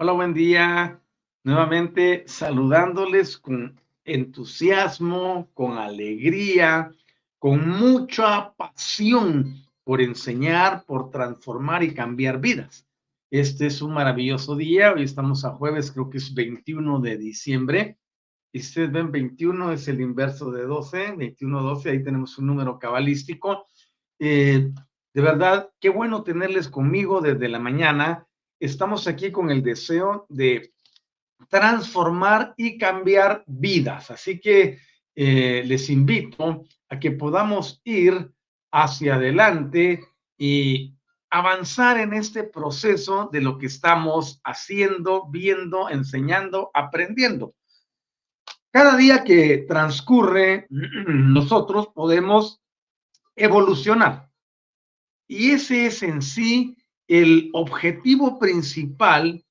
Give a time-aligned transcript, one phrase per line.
[0.00, 1.02] Hola, buen día.
[1.42, 6.92] Nuevamente saludándoles con entusiasmo, con alegría,
[7.40, 12.86] con mucha pasión por enseñar, por transformar y cambiar vidas.
[13.28, 14.92] Este es un maravilloso día.
[14.92, 17.98] Hoy estamos a jueves, creo que es 21 de diciembre.
[18.52, 22.78] Y ustedes ven, 21 es el inverso de 12, 21, 12, ahí tenemos un número
[22.78, 23.66] cabalístico.
[24.20, 24.70] Eh,
[25.12, 28.27] de verdad, qué bueno tenerles conmigo desde la mañana
[28.60, 30.72] estamos aquí con el deseo de
[31.48, 34.10] transformar y cambiar vidas.
[34.10, 34.78] Así que
[35.14, 38.32] eh, les invito a que podamos ir
[38.72, 40.04] hacia adelante
[40.36, 40.94] y
[41.30, 47.54] avanzar en este proceso de lo que estamos haciendo, viendo, enseñando, aprendiendo.
[48.70, 52.60] Cada día que transcurre, nosotros podemos
[53.36, 54.30] evolucionar.
[55.26, 56.76] Y ese es en sí
[57.08, 59.42] el objetivo principal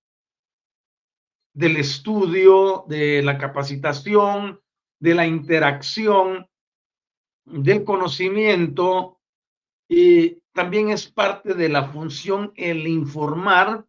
[1.54, 4.62] del estudio, de la capacitación,
[5.00, 6.48] de la interacción,
[7.46, 9.20] del conocimiento,
[9.90, 13.86] y también es parte de la función el informar,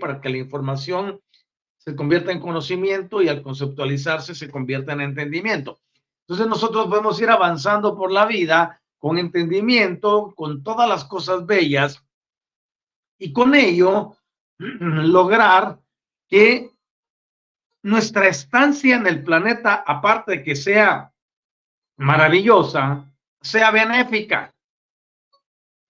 [0.00, 1.20] para que la información
[1.76, 5.78] se convierta en conocimiento y al conceptualizarse se convierta en entendimiento.
[6.22, 12.05] Entonces nosotros podemos ir avanzando por la vida con entendimiento, con todas las cosas bellas
[13.18, 14.16] y con ello
[14.58, 15.78] lograr
[16.28, 16.70] que
[17.82, 21.12] nuestra estancia en el planeta, aparte de que sea
[21.98, 23.10] maravillosa,
[23.40, 24.52] sea benéfica,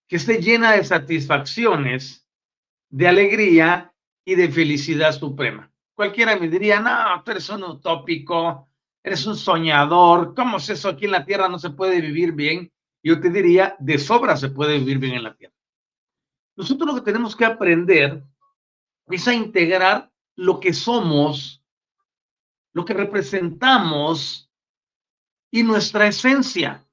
[0.07, 2.29] que esté llena de satisfacciones,
[2.91, 3.93] de alegría
[4.25, 5.71] y de felicidad suprema.
[5.95, 8.69] Cualquiera me diría, no, tú eres un utópico,
[9.03, 10.91] eres un soñador, ¿cómo es eso?
[10.91, 12.71] Aquí en la Tierra no se puede vivir bien.
[13.03, 15.56] Yo te diría, de sobra se puede vivir bien en la Tierra.
[16.57, 18.25] Nosotros lo que tenemos que aprender
[19.09, 21.63] es a integrar lo que somos,
[22.73, 24.51] lo que representamos
[25.51, 26.85] y nuestra esencia.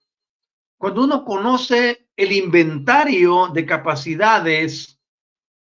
[0.77, 4.99] Cuando uno conoce el inventario de capacidades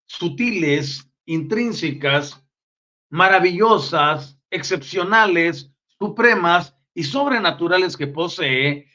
[0.06, 2.41] sutiles, intrínsecas,
[3.09, 8.88] maravillosas, excepcionales, supremas y sobrenaturales que posee,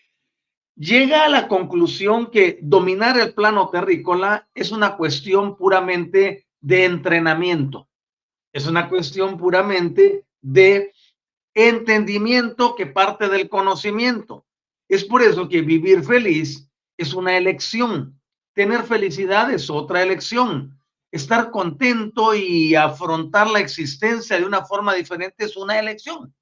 [0.76, 7.88] llega a la conclusión que dominar el plano terrícola es una cuestión puramente de entrenamiento,
[8.53, 10.93] es una cuestión puramente de
[11.55, 14.44] entendimiento que parte del conocimiento.
[14.88, 18.20] Es por eso que vivir feliz es una elección,
[18.53, 20.79] tener felicidad es otra elección,
[21.11, 26.35] estar contento y afrontar la existencia de una forma diferente es una elección.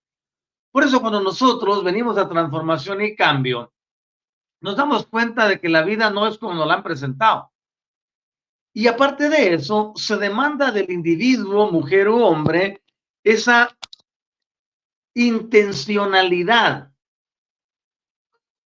[0.71, 3.72] Por eso cuando nosotros venimos a transformación y cambio,
[4.63, 7.53] nos damos cuenta de que la vida no es como nos la han presentado.
[8.73, 12.83] Y aparte de eso, se demanda del individuo, mujer o hombre,
[13.23, 13.77] esa
[15.15, 16.91] intencionalidad.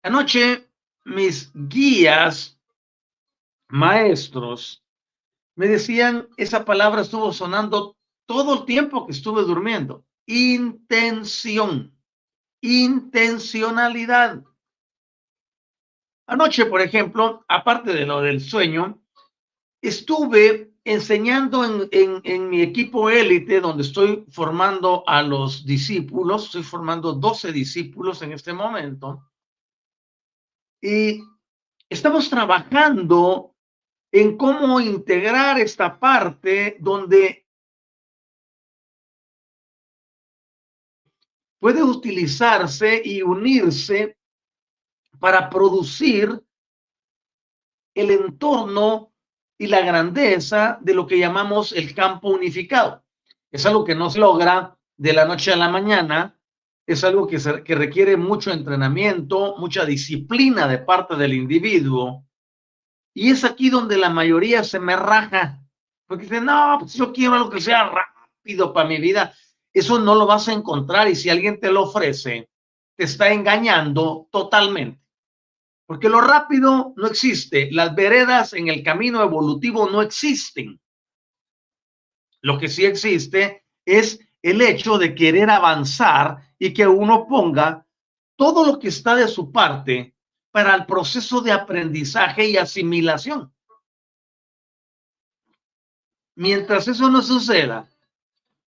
[0.01, 0.67] Anoche
[1.05, 2.59] mis guías,
[3.69, 4.83] maestros,
[5.55, 7.95] me decían, esa palabra estuvo sonando
[8.25, 10.03] todo el tiempo que estuve durmiendo.
[10.25, 11.95] Intención,
[12.61, 14.43] intencionalidad.
[16.27, 19.01] Anoche, por ejemplo, aparte de lo del sueño,
[19.81, 27.51] estuve enseñando en, mi equipo élite, donde estoy formando a los discípulos, estoy formando 12
[27.51, 29.29] discípulos en este momento,
[30.81, 31.21] y
[31.89, 33.55] estamos trabajando
[34.11, 37.47] en cómo integrar esta parte donde
[41.59, 44.17] puede utilizarse y unirse
[45.23, 46.37] para producir
[47.95, 49.13] el entorno
[49.57, 53.05] y la grandeza de lo que llamamos el campo unificado.
[53.49, 56.37] Es algo que no se logra de la noche a la mañana,
[56.85, 62.25] es algo que, requiere mucho entrenamiento, mucha disciplina de parte del individuo.
[63.13, 65.57] Y es aquí donde la mayoría se me raja,
[66.05, 69.33] porque dice, no, pues yo quiero algo que sea rápido para mi vida.
[69.73, 72.49] Eso no lo vas a encontrar y si alguien te lo ofrece,
[72.97, 75.02] te está engañando totalmente.
[75.93, 80.81] Porque lo rápido no existe, las veredas en el camino evolutivo no existen.
[82.41, 87.85] Lo que sí existe es el hecho de querer avanzar y que uno ponga
[88.35, 90.15] todo lo que está de su parte
[90.49, 93.53] para el proceso de aprendizaje y asimilación.
[96.33, 97.87] Mientras eso no suceda,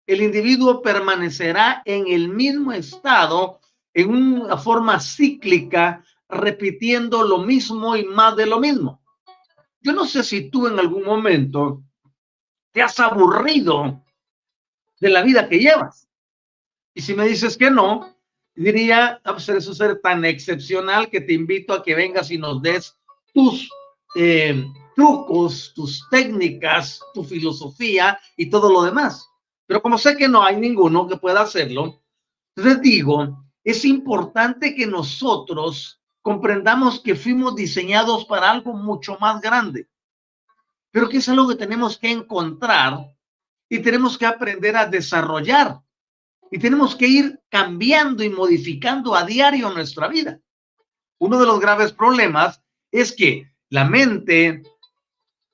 [0.06, 3.62] el individuo permanecerá en el mismo estado,
[3.96, 9.02] en una forma cíclica repitiendo lo mismo y más de lo mismo.
[9.82, 11.84] Yo no sé si tú en algún momento
[12.72, 14.04] te has aburrido
[15.00, 16.10] de la vida que llevas.
[16.94, 18.16] Y si me dices que no,
[18.56, 22.62] diría, a ser eso ser tan excepcional que te invito a que vengas y nos
[22.62, 22.98] des
[23.34, 23.70] tus
[24.16, 29.30] eh, trucos, tus técnicas, tu filosofía y todo lo demás.
[29.68, 32.02] Pero como sé que no hay ninguno que pueda hacerlo,
[32.56, 39.88] les digo, es importante que nosotros comprendamos que fuimos diseñados para algo mucho más grande,
[40.90, 43.16] pero que es algo que tenemos que encontrar
[43.70, 45.82] y tenemos que aprender a desarrollar
[46.50, 50.40] y tenemos que ir cambiando y modificando a diario nuestra vida.
[51.20, 54.64] Uno de los graves problemas es que la mente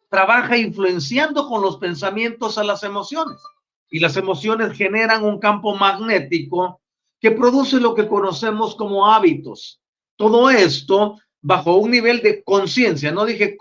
[0.09, 3.41] trabaja influenciando con los pensamientos a las emociones
[3.89, 6.79] y las emociones generan un campo magnético
[7.19, 9.81] que produce lo que conocemos como hábitos.
[10.21, 13.57] Todo esto bajo un nivel de conciencia, no dije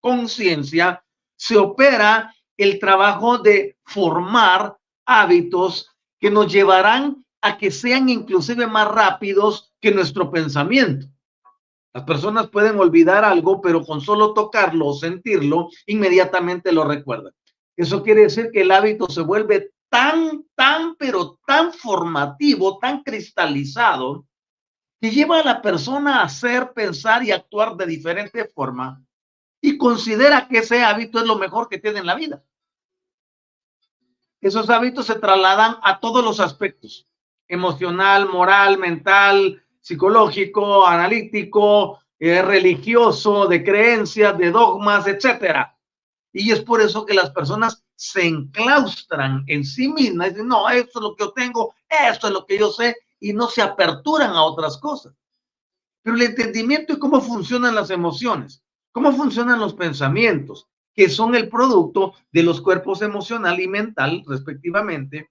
[0.00, 1.04] conciencia,
[1.36, 4.76] se opera el trabajo de formar
[5.06, 5.88] hábitos
[6.18, 11.06] que nos llevarán a que sean inclusive más rápidos que nuestro pensamiento.
[11.92, 17.32] Las personas pueden olvidar algo, pero con solo tocarlo o sentirlo, inmediatamente lo recuerdan.
[17.76, 24.26] Eso quiere decir que el hábito se vuelve tan, tan, pero tan formativo, tan cristalizado,
[25.04, 29.04] que lleva a la persona a hacer, pensar y actuar de diferente forma
[29.60, 32.42] y considera que ese hábito es lo mejor que tiene en la vida.
[34.40, 37.06] Esos hábitos se trasladan a todos los aspectos,
[37.46, 45.76] emocional, moral, mental, psicológico, analítico, eh, religioso, de creencias, de dogmas, etcétera.
[46.32, 50.66] Y es por eso que las personas se enclaustran en sí mismas y dicen, no,
[50.70, 53.62] esto es lo que yo tengo, esto es lo que yo sé, y no se
[53.62, 55.14] aperturan a otras cosas.
[56.02, 58.62] Pero el entendimiento de cómo funcionan las emociones,
[58.92, 65.30] cómo funcionan los pensamientos, que son el producto de los cuerpos emocional y mental, respectivamente,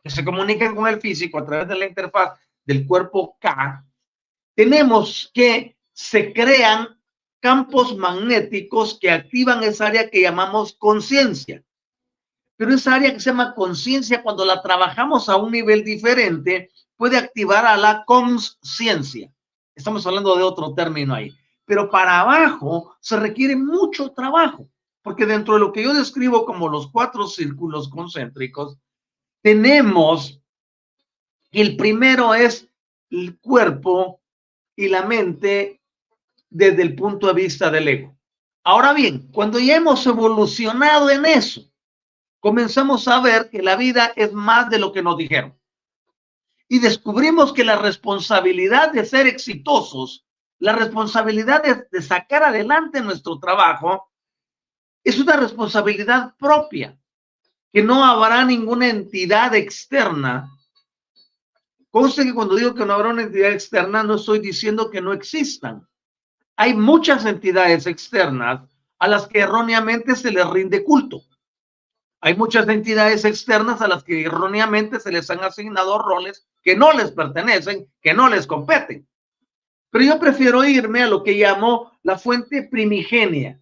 [0.00, 3.84] que se comunican con el físico a través de la interfaz del cuerpo K,
[4.54, 7.00] tenemos que se crean
[7.40, 11.64] campos magnéticos que activan esa área que llamamos conciencia.
[12.56, 17.16] Pero esa área que se llama conciencia, cuando la trabajamos a un nivel diferente, puede
[17.16, 19.32] activar a la conciencia.
[19.74, 21.32] Estamos hablando de otro término ahí.
[21.64, 24.68] Pero para abajo se requiere mucho trabajo,
[25.02, 28.76] porque dentro de lo que yo describo como los cuatro círculos concéntricos,
[29.42, 30.42] tenemos
[31.52, 32.68] el primero es
[33.10, 34.20] el cuerpo
[34.76, 35.80] y la mente
[36.50, 38.16] desde el punto de vista del ego.
[38.64, 41.62] Ahora bien, cuando ya hemos evolucionado en eso,
[42.40, 45.57] comenzamos a ver que la vida es más de lo que nos dijeron
[46.68, 54.10] y descubrimos que la responsabilidad de ser exitosos la responsabilidad de, sacar adelante nuestro trabajo
[55.04, 56.98] es una responsabilidad propia,
[57.72, 60.50] que no habrá ninguna entidad externa.
[61.90, 65.12] Conste que cuando digo que no habrá una entidad externa, no estoy diciendo que no
[65.12, 65.86] existan.
[66.56, 71.22] Hay muchas entidades externas a las que erróneamente se les rinde culto.
[72.20, 76.92] Hay muchas entidades externas a las que erróneamente se les han asignado roles que no
[76.92, 79.06] les pertenecen, que no les competen.
[79.90, 83.60] Pero yo prefiero irme a lo que llamo la fuente primigenia,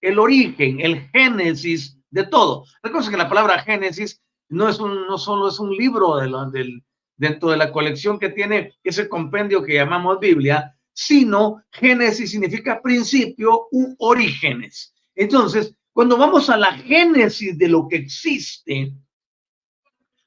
[0.00, 2.64] el origen, el génesis de todo.
[2.82, 6.84] Recuerden que la palabra génesis no, es un, no solo es un libro de del,
[7.16, 13.68] dentro de la colección que tiene ese compendio que llamamos Biblia, sino génesis significa principio
[13.70, 14.94] u orígenes.
[15.14, 18.92] Entonces, cuando vamos a la génesis de lo que existe,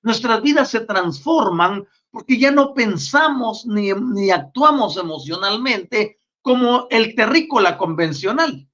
[0.02, 3.92] nuestras vidas se transforman porque ya no pensamos ni,
[4.32, 8.68] actuamos emocionalmente como el terrícola convencional,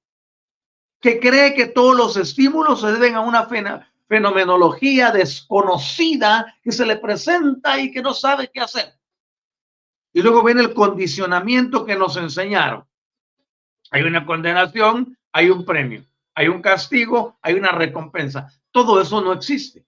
[0.98, 3.46] que cree que todos los estímulos se deben a una
[4.08, 8.94] fenomenología desconocida que se le presenta y que no sabe qué hacer.
[10.14, 12.86] Y luego viene el condicionamiento que nos enseñaron.
[13.90, 16.02] Hay una condenación, hay un premio,
[16.36, 18.52] hay un castigo, hay una recompensa.
[18.70, 19.86] Todo eso no existe.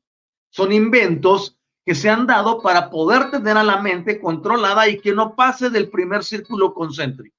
[0.49, 5.13] Son inventos que se han dado para poder tener a la mente controlada y que
[5.13, 7.37] no pase del primer círculo concéntrico.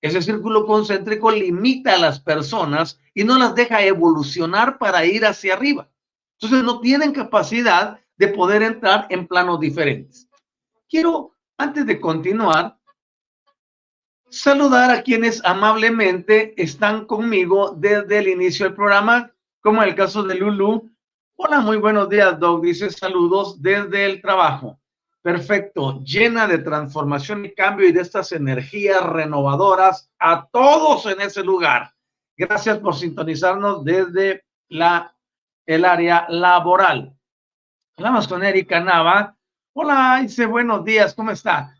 [0.00, 5.54] Ese círculo concéntrico limita a las personas y no las deja evolucionar para ir hacia
[5.54, 5.90] arriba.
[6.38, 10.28] Entonces no tienen capacidad de poder entrar en planos diferentes.
[10.88, 12.77] Quiero, antes de continuar,
[14.30, 20.34] saludar a quienes amablemente están conmigo desde el inicio del programa, como el caso de
[20.34, 20.90] Lulu,
[21.40, 22.64] Hola, muy buenos días, Doc.
[22.64, 24.80] Dice saludos desde el trabajo.
[25.22, 31.44] Perfecto, llena de transformación y cambio y de estas energías renovadoras a todos en ese
[31.44, 31.94] lugar.
[32.36, 35.14] Gracias por sintonizarnos desde la,
[35.64, 37.16] el área laboral.
[37.96, 39.36] Hablamos con Erika Nava.
[39.74, 41.77] Hola, dice buenos días, ¿cómo está?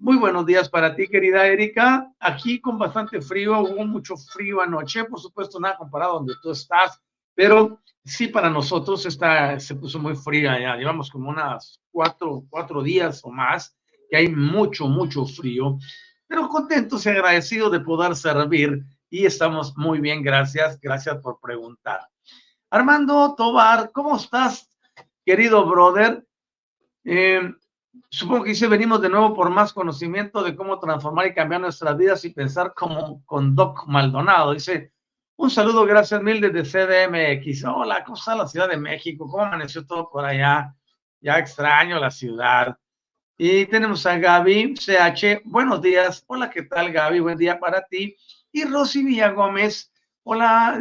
[0.00, 2.08] Muy buenos días para ti, querida Erika.
[2.20, 7.02] Aquí con bastante frío, hubo mucho frío anoche, por supuesto, nada comparado donde tú estás,
[7.34, 12.80] pero sí, para nosotros está, se puso muy fría ya, llevamos como unas cuatro, cuatro
[12.80, 13.76] días o más,
[14.08, 15.78] que hay mucho, mucho frío,
[16.28, 22.02] pero contentos y agradecidos de poder servir y estamos muy bien, gracias, gracias por preguntar.
[22.70, 24.70] Armando Tobar, ¿cómo estás,
[25.24, 26.24] querido brother?
[27.02, 27.52] Eh,
[28.10, 31.96] supongo que dice, venimos de nuevo por más conocimiento de cómo transformar y cambiar nuestras
[31.96, 34.52] vidas y pensar como con Doc Maldonado.
[34.52, 34.92] Dice,
[35.36, 37.64] un saludo, gracias mil desde CDMX.
[37.64, 39.28] Hola, ¿cómo está la Ciudad de México?
[39.28, 40.74] ¿Cómo amaneció todo por allá?
[41.20, 42.76] Ya extraño la ciudad.
[43.36, 45.42] Y tenemos a Gaby CH.
[45.44, 46.24] Buenos días.
[46.26, 47.20] Hola, ¿qué tal, Gaby?
[47.20, 48.16] Buen día para ti.
[48.50, 49.92] Y Rosy Villa Gómez.
[50.24, 50.80] Hola.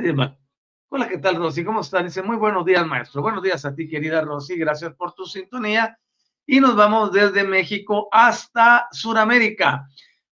[0.90, 1.64] Hola, ¿qué tal, Rosy?
[1.64, 2.04] ¿Cómo estás?
[2.04, 3.22] Dice, muy buenos días, maestro.
[3.22, 4.58] Buenos días a ti, querida Rosy.
[4.58, 6.00] Gracias por tu sintonía.
[6.48, 9.88] Y nos vamos desde México hasta Sudamérica.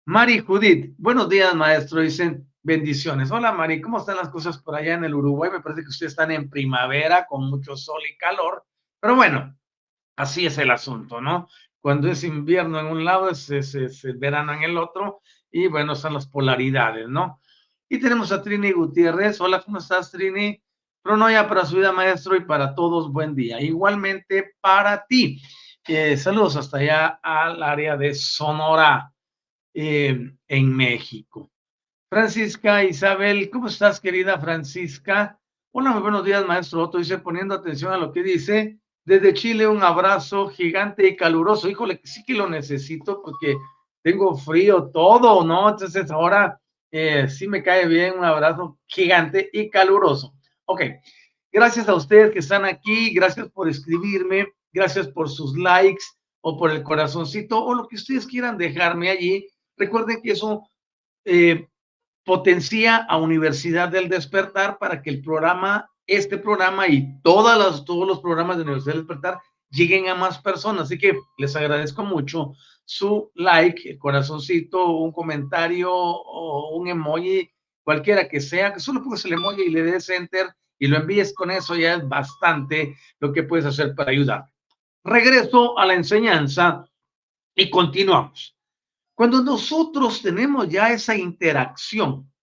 [0.05, 0.95] Mari Judith.
[0.97, 2.01] Buenos días, maestro.
[2.01, 3.29] Dicen, Bendiciones.
[3.29, 5.51] Hola Mari, ¿cómo están las cosas por allá en el Uruguay?
[5.51, 8.65] Me parece que ustedes están en primavera con mucho sol y calor,
[8.99, 9.55] pero bueno,
[10.15, 11.47] así es el asunto, ¿no?
[11.79, 16.25] Cuando es invierno en un lado, es, verano en el otro, y bueno, son las
[16.25, 17.39] polaridades, ¿no?
[17.87, 19.39] Y tenemos a Trini Gutiérrez.
[19.41, 20.59] Hola, ¿cómo estás, Trini?
[21.03, 23.61] Pronoya para su vida, maestro, y para todos, buen día.
[23.61, 25.39] Igualmente para ti.
[25.87, 29.13] Eh, saludos hasta allá al área de Sonora,
[29.71, 31.51] eh, en México.
[32.09, 35.39] Francisca Isabel, ¿cómo estás, querida Francisca?
[35.71, 36.97] Hola, muy buenos días, maestro Otto.
[36.97, 41.69] Dice, poniendo atención a lo que dice, desde Chile un abrazo gigante y caluroso.
[41.69, 43.55] Híjole, sí que lo necesito porque
[44.01, 45.69] tengo frío todo, ¿no?
[45.69, 50.33] Entonces ahora eh, sí me cae bien un abrazo gigante y caluroso.
[50.65, 50.81] Ok,
[51.51, 56.03] gracias a ustedes que están aquí, gracias por escribirme, gracias por sus likes
[56.41, 59.47] o por el corazoncito o lo que ustedes quieran dejarme allí.
[59.77, 60.69] Recuerden que eso
[61.23, 61.67] eh,
[62.23, 68.05] potencia a Universidad del Despertar para que el programa, este programa y todas las, todos
[68.05, 69.39] los programas de Universidad del Despertar
[69.69, 70.83] lleguen a más personas.
[70.83, 72.53] Así que les agradezco mucho
[72.83, 77.49] su like, el corazoncito, un comentario o un emoji,
[77.81, 81.33] cualquiera que sea, que solo pongas el emoji y le des enter y lo envíes
[81.33, 84.45] con eso, ya es bastante lo que puedes hacer para ayudar.
[85.05, 86.89] Regreso a la enseñanza
[87.53, 88.57] y continuamos.
[89.13, 92.33] Cuando nosotros tenemos ya esa interacción,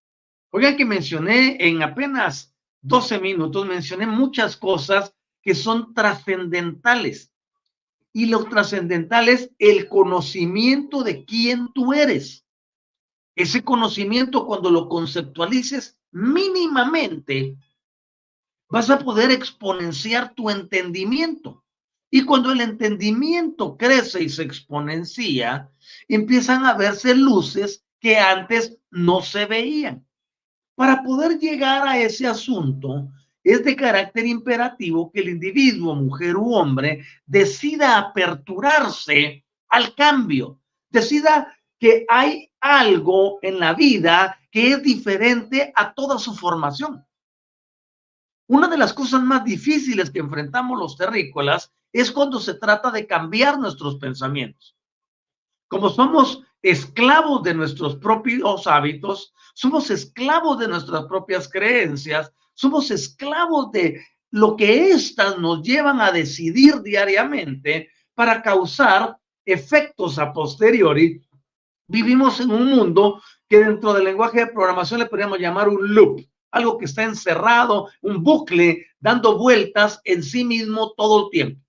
[0.50, 7.32] oigan que mencioné en apenas 12 minutos, mencioné muchas cosas que son trascendentales.
[8.12, 12.46] Y lo trascendental es el conocimiento de quién tú eres.
[13.34, 17.56] Ese conocimiento, cuando lo conceptualices mínimamente,
[18.68, 21.61] vas a poder exponenciar tu entendimiento.
[22.14, 25.70] Y cuando el entendimiento crece y se exponencia,
[26.06, 30.06] empiezan a verse luces que antes no se veían.
[30.74, 33.08] Para poder llegar a ese asunto,
[33.42, 41.56] es de carácter imperativo que el individuo, mujer u hombre, decida aperturarse al cambio, decida
[41.78, 47.06] que hay algo en la vida que es diferente a toda su formación.
[48.48, 53.06] Una de las cosas más difíciles que enfrentamos los terrícolas es cuando se trata de
[53.06, 54.76] cambiar nuestros pensamientos.
[55.68, 63.70] Como somos esclavos de nuestros propios hábitos, somos esclavos de nuestras propias creencias, somos esclavos
[63.72, 71.20] de lo que éstas nos llevan a decidir diariamente para causar efectos a posteriori.
[71.86, 76.20] Vivimos en un mundo que dentro del lenguaje de programación le podríamos llamar un loop,
[76.50, 81.61] algo que está encerrado, un bucle dando vueltas en sí mismo todo el tiempo.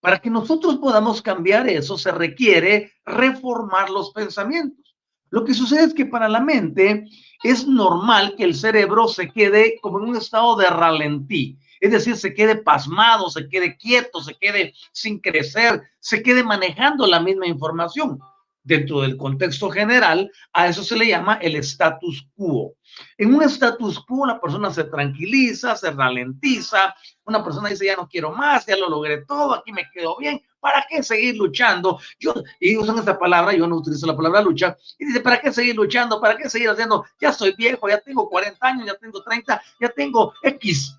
[0.00, 4.96] Para que nosotros podamos cambiar eso, se requiere reformar los pensamientos.
[5.30, 7.04] Lo que sucede es que para la mente
[7.42, 12.16] es normal que el cerebro se quede como en un estado de ralentí, es decir,
[12.16, 17.46] se quede pasmado, se quede quieto, se quede sin crecer, se quede manejando la misma
[17.46, 18.18] información
[18.68, 22.74] dentro del contexto general, a eso se le llama el status quo.
[23.16, 26.94] En un status quo la persona se tranquiliza, se ralentiza,
[27.24, 30.42] una persona dice ya no quiero más, ya lo logré todo, aquí me quedo bien,
[30.60, 31.98] ¿para qué seguir luchando?
[32.20, 35.50] Yo, y usan esta palabra, yo no utilizo la palabra lucha, y dice, ¿para qué
[35.50, 36.20] seguir luchando?
[36.20, 37.06] ¿Para qué seguir haciendo?
[37.18, 40.94] Ya soy viejo, ya tengo 40 años, ya tengo 30, ya tengo X.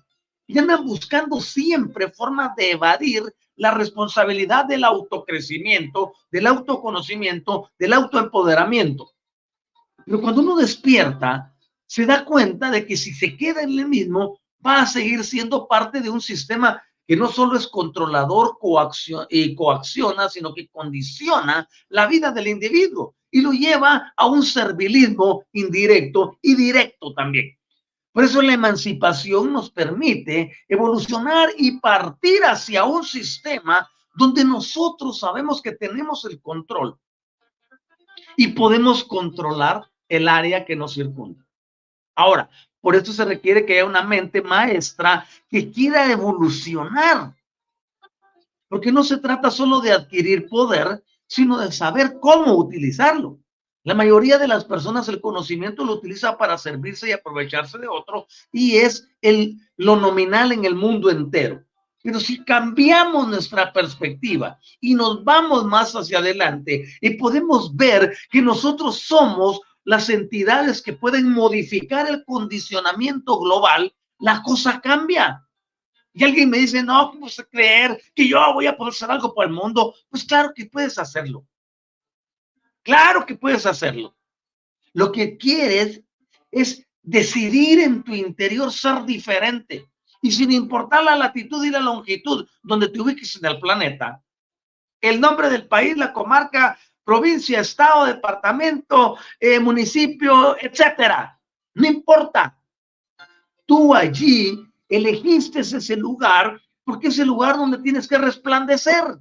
[0.48, 3.22] Y andan buscando siempre formas de evadir
[3.60, 9.12] la responsabilidad del autocrecimiento, del autoconocimiento, del autoempoderamiento.
[10.06, 11.54] Pero cuando uno despierta,
[11.86, 15.68] se da cuenta de que si se queda en el mismo, va a seguir siendo
[15.68, 18.56] parte de un sistema que no solo es controlador
[19.28, 25.44] y coacciona, sino que condiciona la vida del individuo y lo lleva a un servilismo
[25.52, 27.59] indirecto y directo también.
[28.12, 35.62] Por eso la emancipación nos permite evolucionar y partir hacia un sistema donde nosotros sabemos
[35.62, 36.98] que tenemos el control
[38.36, 41.46] y podemos controlar el área que nos circunda.
[42.16, 47.34] Ahora, por eso se requiere que haya una mente maestra que quiera evolucionar.
[48.68, 53.38] Porque no se trata solo de adquirir poder, sino de saber cómo utilizarlo.
[53.82, 58.26] La mayoría de las personas el conocimiento lo utiliza para servirse y aprovecharse de otro
[58.52, 61.64] y es el, lo nominal en el mundo entero.
[62.02, 68.42] Pero si cambiamos nuestra perspectiva y nos vamos más hacia adelante y podemos ver que
[68.42, 75.46] nosotros somos las entidades que pueden modificar el condicionamiento global, la cosa cambia.
[76.12, 79.32] Y alguien me dice, no, ¿cómo se creer que yo voy a poder hacer algo
[79.32, 79.94] por el mundo?
[80.10, 81.46] Pues claro que puedes hacerlo.
[82.90, 84.16] Claro que puedes hacerlo.
[84.94, 86.02] Lo que quieres
[86.50, 89.88] es decidir en tu interior ser diferente.
[90.20, 94.20] Y sin importar la latitud y la longitud donde te ubiques en el planeta,
[95.00, 101.40] el nombre del país, la comarca, provincia, estado, departamento, eh, municipio, etcétera.
[101.74, 102.58] No importa.
[103.66, 109.16] Tú allí elegiste ese lugar porque es el lugar donde tienes que resplandecer.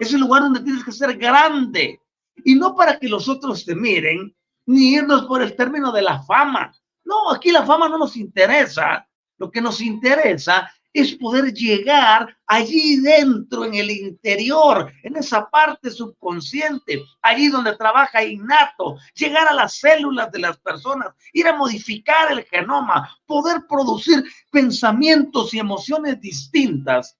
[0.00, 2.00] Es el lugar donde tienes que ser grande.
[2.46, 4.32] Y no para que los otros te miren,
[4.66, 6.72] ni irnos por el término de la fama.
[7.04, 9.04] No, aquí la fama no nos interesa.
[9.36, 15.90] Lo que nos interesa es poder llegar allí dentro, en el interior, en esa parte
[15.90, 22.30] subconsciente, allí donde trabaja innato, llegar a las células de las personas, ir a modificar
[22.30, 27.18] el genoma, poder producir pensamientos y emociones distintas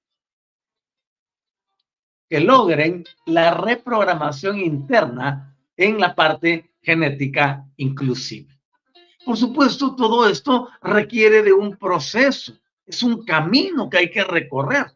[2.28, 8.52] que logren la reprogramación interna en la parte genética inclusiva.
[9.24, 12.52] Por supuesto, todo esto requiere de un proceso,
[12.84, 14.86] es un camino que hay que recorrer.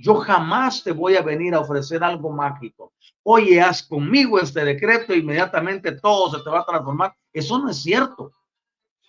[0.00, 2.92] Yo jamás te voy a venir a ofrecer algo mágico.
[3.24, 7.14] Oye, haz conmigo este decreto, inmediatamente todo se te va a transformar.
[7.32, 8.32] Eso no es cierto.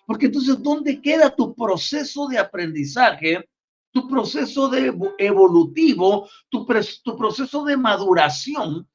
[0.04, 3.48] Porque entonces, ¿dónde queda tu proceso de aprendizaje
[3.92, 6.66] tu proceso de evolutivo, tu,
[7.02, 8.88] tu proceso de maduración,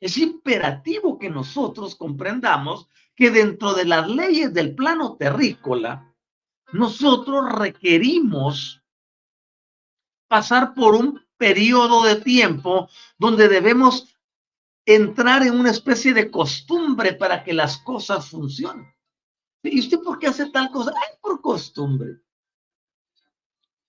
[0.00, 6.14] es imperativo que nosotros comprendamos que dentro de las leyes del plano terrícola,
[6.72, 8.82] nosotros requerimos
[10.28, 14.16] pasar por un periodo de tiempo donde debemos
[14.84, 18.86] entrar en una especie de costumbre para que las cosas funcionen.
[19.62, 20.92] ¿Y usted por qué hace tal cosa?
[20.94, 22.20] Ay, por costumbre.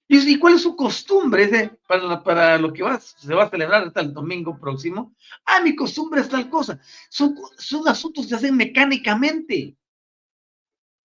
[0.10, 4.00] ¿Y cuál es su costumbre para, para, lo que va, se va a celebrar hasta
[4.00, 5.14] el domingo próximo?
[5.46, 6.80] Ah, mi costumbre es tal cosa.
[7.10, 9.76] Son, son asuntos que se hacen mecánicamente.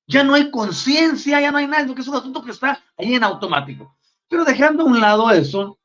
[0.06, 3.14] Ya no hay conciencia, ya no hay nada, que es un asunto que está ahí
[3.14, 3.96] en automático.
[4.28, 5.80] Pero dejando a un lado eso,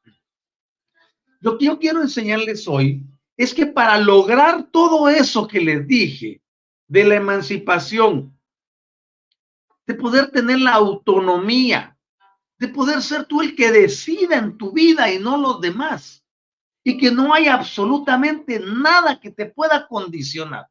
[1.40, 3.04] lo que yo quiero enseñarles hoy
[3.36, 6.42] es que para lograr todo eso que les dije
[6.88, 8.38] de la emancipación,
[9.88, 11.97] de poder tener la autonomía,
[12.60, 16.24] de poder ser tú el que decida en tu vida y no los demás.
[16.84, 20.68] Y que no hay absolutamente nada que te pueda condicionar.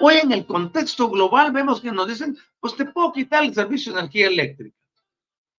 [0.00, 3.92] Hoy en el contexto global vemos que nos dicen, pues te puedo quitar el servicio
[3.92, 4.76] de energía eléctrica.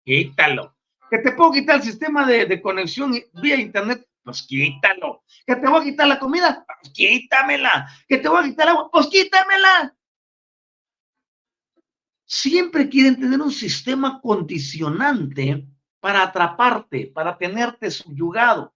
[0.05, 0.75] Quítalo.
[1.10, 4.08] Que te puedo quitar el sistema de, de conexión vía internet.
[4.23, 5.23] Pues quítalo.
[5.45, 6.63] Que te voy a quitar la comida.
[6.82, 7.89] Pues quítamela.
[8.08, 8.89] Que te voy a quitar agua.
[8.91, 9.93] Pues quítamela
[12.29, 15.67] siempre quieren tener un sistema condicionante
[15.99, 18.73] para atraparte, para tenerte subyugado.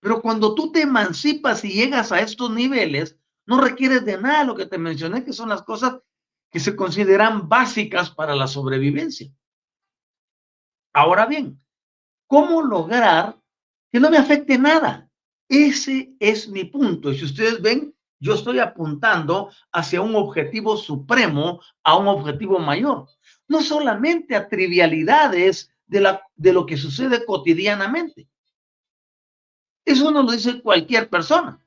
[0.00, 4.54] Pero cuando tú te emancipas y llegas a estos niveles, no requieres de nada, lo
[4.54, 5.98] que te mencioné, que son las cosas
[6.50, 9.30] que se consideran básicas para la sobrevivencia.
[10.94, 11.60] Ahora bien,
[12.26, 13.38] ¿cómo lograr
[13.92, 15.10] que no me afecte nada?
[15.48, 17.12] Ese es mi punto.
[17.12, 17.93] Y si ustedes ven,
[18.24, 23.06] yo estoy apuntando hacia un objetivo supremo, a un objetivo mayor.
[23.46, 28.26] No solamente a trivialidades de, la, de lo que sucede cotidianamente.
[29.84, 31.60] Eso no lo dice cualquier persona.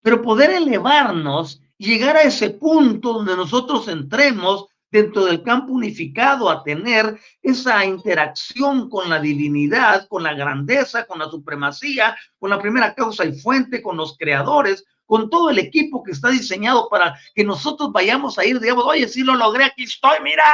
[0.00, 6.48] Pero poder elevarnos y llegar a ese punto donde nosotros entremos dentro del campo unificado
[6.48, 12.60] a tener esa interacción con la divinidad, con la grandeza, con la supremacía, con la
[12.60, 17.18] primera causa y fuente, con los creadores, con todo el equipo que está diseñado para
[17.34, 20.44] que nosotros vayamos a ir, digamos, oye, sí lo logré, aquí estoy, mira.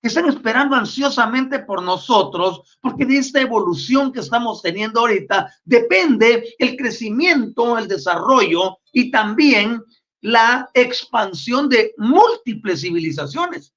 [0.00, 6.54] Que están esperando ansiosamente por nosotros, porque de esta evolución que estamos teniendo ahorita depende
[6.60, 9.82] el crecimiento, el desarrollo y también
[10.20, 13.74] la expansión de múltiples civilizaciones.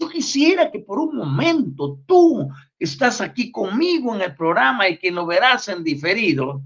[0.00, 5.12] Yo quisiera que por un momento tú estás aquí conmigo en el programa y que
[5.12, 6.60] lo verás en diferido,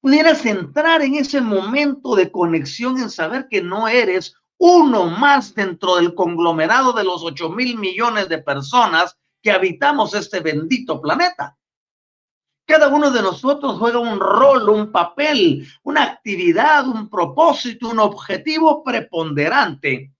[0.00, 5.96] pudieras entrar en ese momento de conexión en saber que no eres uno más dentro
[5.96, 11.56] del conglomerado de los 8 mil millones de personas que habitamos este bendito planeta.
[12.66, 18.84] Cada uno de nosotros juega un rol, un papel, una actividad, un propósito, un objetivo
[18.84, 20.12] preponderante.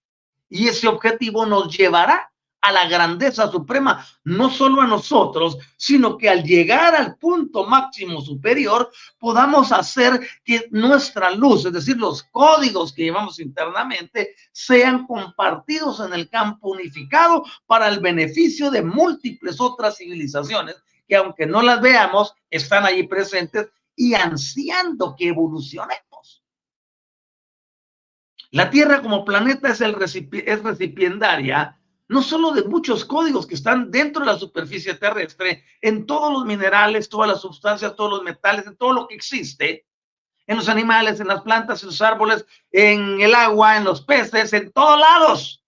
[0.49, 2.30] Y ese objetivo nos llevará
[2.61, 8.21] a la grandeza suprema, no solo a nosotros, sino que al llegar al punto máximo
[8.21, 16.01] superior podamos hacer que nuestra luz, es decir, los códigos que llevamos internamente, sean compartidos
[16.01, 20.77] en el campo unificado para el beneficio de múltiples otras civilizaciones
[21.09, 26.45] que aunque no las veamos, están allí presentes y ansiando que evolucionemos.
[28.53, 31.80] La Tierra como planeta es, el es recipiendaria
[32.11, 36.45] no solo de muchos códigos que están dentro de la superficie terrestre, en todos los
[36.45, 39.87] minerales, todas las sustancias, todos los metales, en todo lo que existe,
[40.49, 44.53] en los animales, en las plantas, en los árboles, en el agua, en los peces,
[44.53, 45.65] en todos lados,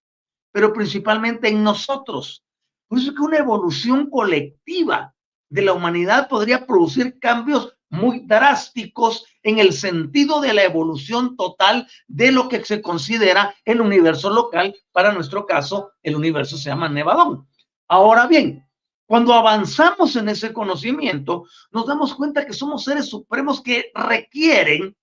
[0.50, 2.44] pero principalmente en nosotros.
[2.88, 5.14] Por eso es que una evolución colectiva
[5.48, 11.86] de la humanidad podría producir cambios muy drásticos en el sentido de la evolución total
[12.08, 14.74] de lo que se considera el universo local.
[14.92, 17.46] Para nuestro caso, el universo se llama Nevadón.
[17.86, 18.66] Ahora bien,
[19.06, 24.96] cuando avanzamos en ese conocimiento, nos damos cuenta que somos seres supremos que requieren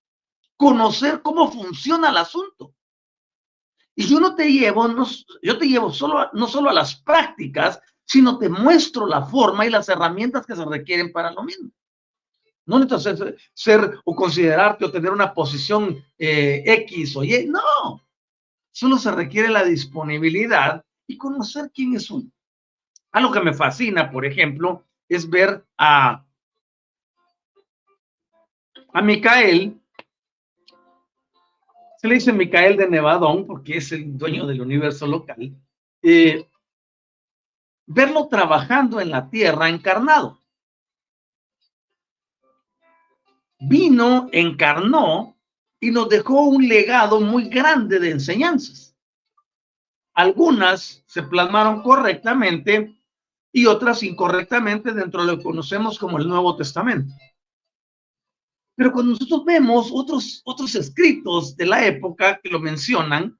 [0.56, 2.74] conocer cómo funciona el asunto.
[3.94, 5.06] Y yo no te llevo, no,
[5.42, 9.70] yo te llevo solo, no solo a las prácticas, sino te muestro la forma y
[9.70, 11.70] las herramientas que se requieren para lo mismo.
[12.66, 17.46] No necesitas ser, o considerarte o tener una posición eh, X o Y.
[17.46, 18.06] No.
[18.70, 22.30] Solo se requiere la disponibilidad y conocer quién es uno.
[23.12, 26.24] Algo que me fascina, por ejemplo, es ver a,
[28.92, 29.80] a Micael.
[31.98, 35.54] Se le dice Micael de Nevadón porque es el dueño del universo local.
[36.02, 36.48] Eh,
[37.86, 40.39] verlo trabajando en la tierra encarnado
[43.60, 45.36] vino, encarnó
[45.78, 48.96] y nos dejó un legado muy grande de enseñanzas.
[50.14, 53.00] Algunas se plasmaron correctamente,
[53.52, 57.12] y otras incorrectamente dentro de lo que conocemos como el Nuevo Testamento.
[58.76, 63.38] Pero cuando nosotros vemos otros, otros escritos de la época que lo mencionan,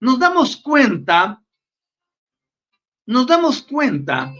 [0.00, 1.42] nos damos cuenta,
[3.04, 4.32] nos damos cuenta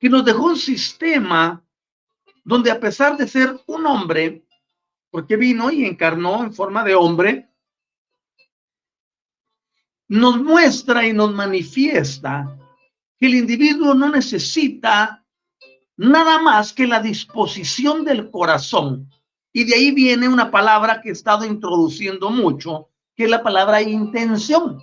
[0.00, 1.62] que nos dejó un sistema
[2.48, 4.42] donde a pesar de ser un hombre,
[5.10, 7.50] porque vino y encarnó en forma de hombre,
[10.08, 12.58] nos muestra y nos manifiesta
[13.18, 15.22] que el individuo no necesita
[15.98, 19.10] nada más que la disposición del corazón.
[19.52, 23.82] Y de ahí viene una palabra que he estado introduciendo mucho, que es la palabra
[23.82, 24.80] intención.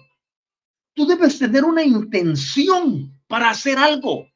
[0.94, 4.28] Tú debes tener una intención para hacer algo.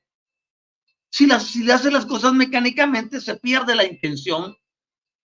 [1.12, 4.56] Si, las, si le haces las cosas mecánicamente, se pierde la intención.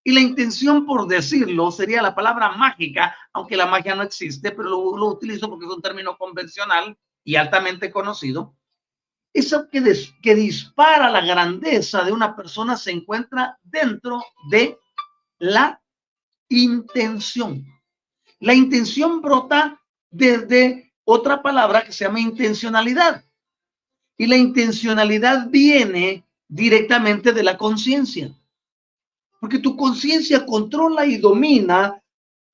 [0.03, 4.69] Y la intención, por decirlo, sería la palabra mágica, aunque la magia no existe, pero
[4.69, 8.55] lo, lo utilizo porque es un término convencional y altamente conocido.
[9.33, 9.83] Eso que,
[10.23, 14.79] que dispara la grandeza de una persona se encuentra dentro de
[15.39, 15.83] la
[16.49, 17.67] intención.
[18.39, 23.25] La intención brota desde otra palabra que se llama intencionalidad.
[24.17, 28.33] Y la intencionalidad viene directamente de la conciencia.
[29.41, 32.01] Porque tu conciencia controla y domina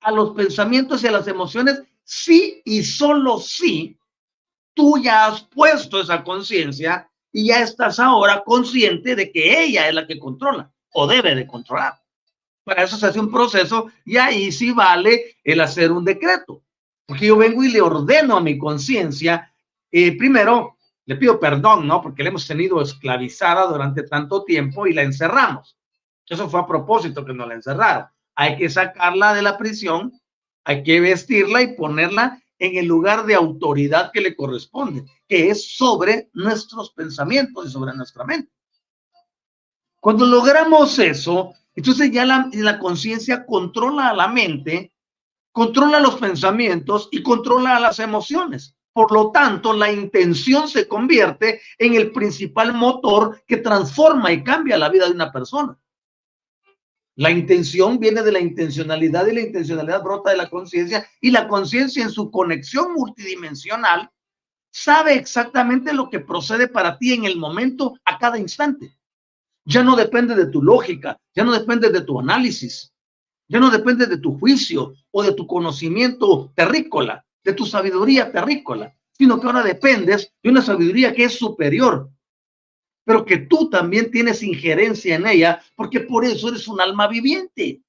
[0.00, 3.96] a los pensamientos y a las emociones sí y solo sí
[4.74, 9.94] tú ya has puesto esa conciencia y ya estás ahora consciente de que ella es
[9.94, 12.00] la que controla o debe de controlar.
[12.64, 16.62] Para eso se hace un proceso y ahí sí vale el hacer un decreto.
[17.06, 19.52] Porque yo vengo y le ordeno a mi conciencia,
[19.90, 20.76] eh, primero
[21.10, 22.00] le pido perdón, ¿no?
[22.00, 25.76] Porque la hemos tenido esclavizada durante tanto tiempo y la encerramos.
[26.24, 28.06] Eso fue a propósito que nos la encerraron.
[28.36, 30.12] Hay que sacarla de la prisión,
[30.62, 35.74] hay que vestirla y ponerla en el lugar de autoridad que le corresponde, que es
[35.74, 38.52] sobre nuestros pensamientos y sobre nuestra mente.
[39.98, 44.92] Cuando logramos eso, entonces ya la, la conciencia controla a la mente,
[45.50, 48.76] controla los pensamientos y controla las emociones.
[48.92, 54.76] Por lo tanto, la intención se convierte en el principal motor que transforma y cambia
[54.76, 55.78] la vida de una persona.
[57.16, 61.46] La intención viene de la intencionalidad y la intencionalidad brota de la conciencia y la
[61.48, 64.10] conciencia en su conexión multidimensional
[64.70, 68.96] sabe exactamente lo que procede para ti en el momento a cada instante.
[69.64, 72.92] Ya no depende de tu lógica, ya no depende de tu análisis,
[73.48, 78.94] ya no depende de tu juicio o de tu conocimiento terrícola, de tu sabiduría terrícola,
[79.12, 82.10] sino que ahora dependes de una sabiduría que es superior,
[83.04, 87.82] pero que tú también tienes injerencia en ella, porque por eso eres un alma viviente.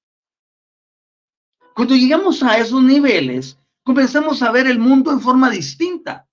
[1.74, 6.28] Cuando llegamos a esos niveles, comenzamos a ver el mundo en forma distinta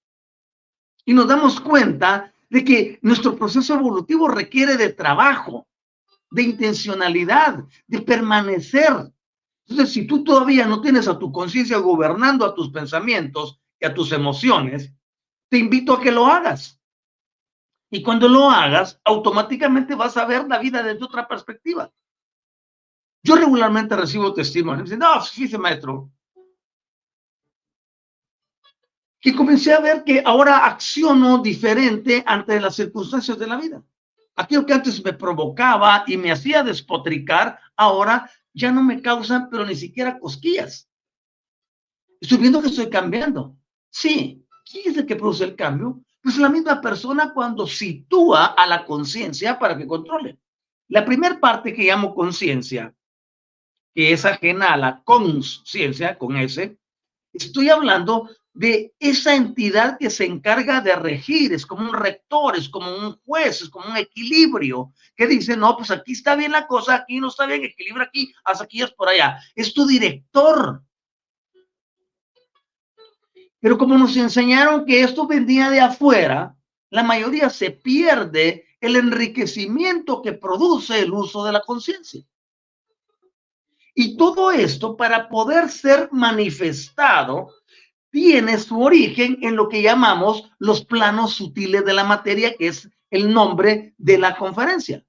[1.05, 5.67] y nos damos cuenta de que nuestro proceso evolutivo requiere de trabajo,
[6.29, 9.11] de intencionalidad, de permanecer.
[9.69, 13.93] Entonces, si tú todavía no tienes a tu conciencia gobernando a tus pensamientos y a
[13.93, 14.91] tus emociones,
[15.47, 16.79] te invito a que lo hagas.
[17.91, 21.91] Y cuando lo hagas, automáticamente vas a ver la vida desde otra perspectiva.
[23.21, 24.85] Yo regularmente recibo testimonios.
[24.85, 26.11] Dicen, no, fíjese, maestro.
[29.21, 33.83] Que comencé a ver que ahora acciono diferente ante las circunstancias de la vida.
[34.35, 39.65] Aquello que antes me provocaba y me hacía despotricar, ahora ya no me causan, pero
[39.65, 40.89] ni siquiera cosquillas.
[42.19, 43.55] Estoy viendo que estoy cambiando.
[43.89, 46.03] Sí, ¿quién es el que produce el cambio?
[46.21, 50.39] Pues la misma persona cuando sitúa a la conciencia para que controle.
[50.89, 52.93] La primera parte que llamo conciencia,
[53.93, 56.77] que es ajena a la conciencia, con ese,
[57.31, 62.67] estoy hablando de esa entidad que se encarga de regir, es como un rector, es
[62.67, 66.67] como un juez, es como un equilibrio, que dice, no, pues aquí está bien la
[66.67, 69.39] cosa, aquí no está bien, equilibra aquí, haz aquí, es por allá.
[69.55, 70.83] Es tu director,
[73.61, 76.53] pero como nos enseñaron que esto vendía de afuera,
[76.89, 82.25] la mayoría se pierde el enriquecimiento que produce el uso de la conciencia.
[83.95, 87.53] Y todo esto para poder ser manifestado
[88.11, 92.89] tiene su origen en lo que llamamos los planos sutiles de la materia, que es
[93.09, 95.05] el nombre de la conferencia.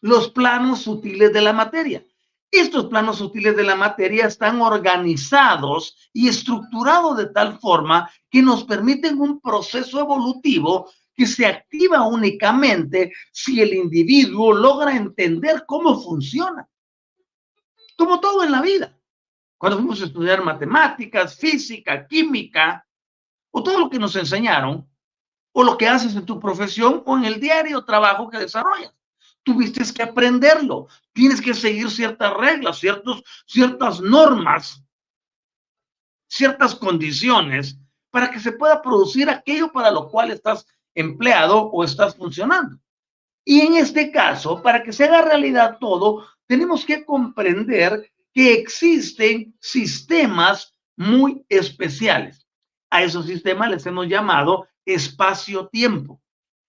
[0.00, 2.04] Los planos sutiles de la materia.
[2.50, 8.64] Estos planos sutiles de la materia están organizados y estructurados de tal forma que nos
[8.64, 16.68] permiten un proceso evolutivo que se activa únicamente si el individuo logra entender cómo funciona.
[17.96, 18.98] Como todo en la vida.
[19.62, 22.84] Cuando fuimos a estudiar matemáticas, física, química,
[23.52, 24.90] o todo lo que nos enseñaron,
[25.52, 28.92] o lo que haces en tu profesión o en el diario trabajo que desarrollas.
[29.44, 30.88] Tuviste que aprenderlo.
[31.12, 34.82] Tienes que seguir ciertas reglas, ciertos, ciertas normas,
[36.26, 37.78] ciertas condiciones
[38.10, 42.80] para que se pueda producir aquello para lo cual estás empleado o estás funcionando.
[43.44, 49.54] Y en este caso, para que se haga realidad todo, tenemos que comprender que existen
[49.60, 52.46] sistemas muy especiales.
[52.90, 56.20] A esos sistemas les hemos llamado espacio-tiempo.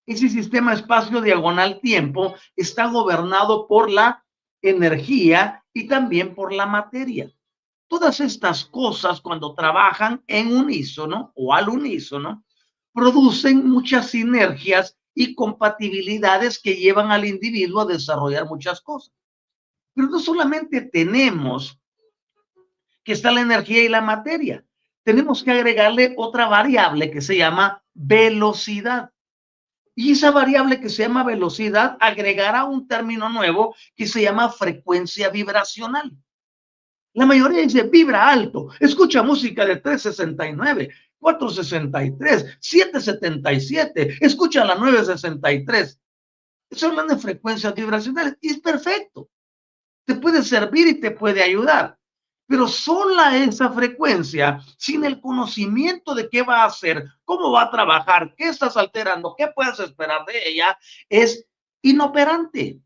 [0.06, 4.26] Ese sistema espacio diagonal tiempo está gobernado por la
[4.62, 7.32] energía y también por la materia.
[7.88, 12.44] Todas estas cosas cuando trabajan en unísono o al unísono
[12.94, 19.14] producen muchas sinergias y compatibilidades que llevan al individuo a desarrollar muchas cosas.
[19.94, 21.80] Pero no solamente tenemos
[23.04, 24.66] que está la energía y la materia,
[25.04, 29.12] tenemos que agregarle otra variable que se llama velocidad.
[29.96, 35.30] Y esa variable que se llama velocidad agregará un término nuevo que se llama frecuencia
[35.30, 36.18] vibracional.
[37.14, 46.00] La mayoría dice vibra alto, escucha música de 369, 463, 777, escucha la 963.
[46.72, 49.30] Eso hablan de frecuencias vibracionales y es perfecto.
[50.06, 51.98] Te puede servir y te puede ayudar.
[52.48, 57.72] Pero sola esa frecuencia, sin el conocimiento de qué va a hacer, cómo va a
[57.72, 60.78] trabajar, qué estás alterando, qué puedes esperar de ella,
[61.10, 61.46] es
[61.82, 62.82] inoperante.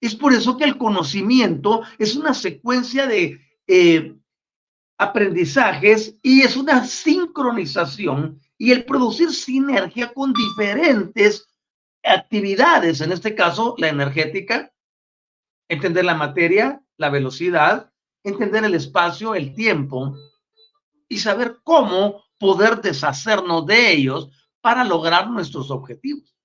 [0.00, 4.16] Es por eso que el conocimiento es una secuencia de eh,
[4.98, 11.46] aprendizajes y es una sincronización y el producir sinergia con diferentes
[12.02, 14.72] actividades, en este caso la energética,
[15.70, 17.90] entender la materia, la velocidad,
[18.24, 20.16] entender el espacio, el tiempo
[21.08, 24.28] y saber cómo poder deshacernos de ellos
[24.60, 26.36] para lograr nuestros objetivos.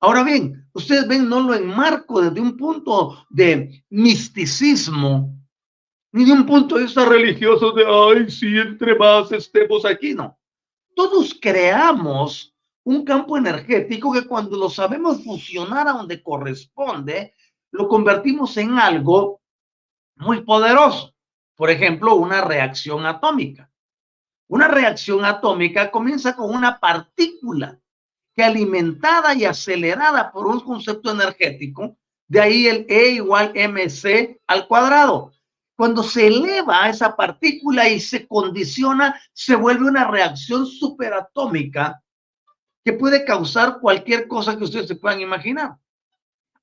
[0.00, 5.38] Ahora bien, ustedes ven, no lo enmarco desde un punto de misticismo,
[6.12, 10.38] ni de un punto de vista religioso de, ay, si entre más estemos aquí, no.
[10.96, 17.34] Todos creamos un campo energético que cuando lo sabemos fusionar a donde corresponde,
[17.72, 19.40] lo convertimos en algo
[20.16, 21.14] muy poderoso.
[21.56, 23.70] Por ejemplo, una reacción atómica.
[24.48, 27.78] Una reacción atómica comienza con una partícula
[28.34, 31.96] que alimentada y acelerada por un concepto energético,
[32.28, 35.32] de ahí el E igual mc al cuadrado.
[35.76, 42.02] Cuando se eleva esa partícula y se condiciona, se vuelve una reacción superatómica
[42.84, 45.76] que puede causar cualquier cosa que ustedes se puedan imaginar.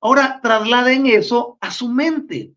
[0.00, 2.54] Ahora trasladen eso a su mente,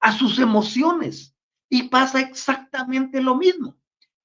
[0.00, 1.34] a sus emociones,
[1.68, 3.76] y pasa exactamente lo mismo.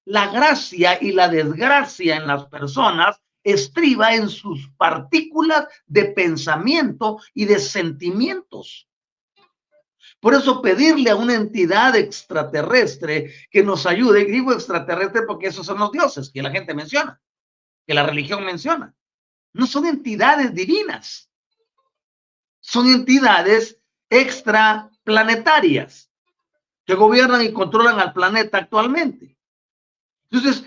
[0.05, 7.45] La gracia y la desgracia en las personas estriba en sus partículas de pensamiento y
[7.45, 8.87] de sentimientos.
[10.19, 15.77] Por eso pedirle a una entidad extraterrestre que nos ayude, digo extraterrestre porque esos son
[15.77, 17.21] los dioses que la gente menciona,
[17.85, 18.95] que la religión menciona.
[19.53, 21.29] No son entidades divinas,
[22.65, 26.09] son entidades extraplanetarias
[26.83, 29.37] que gobiernan y controlan al planeta actualmente.
[30.31, 30.65] Entonces,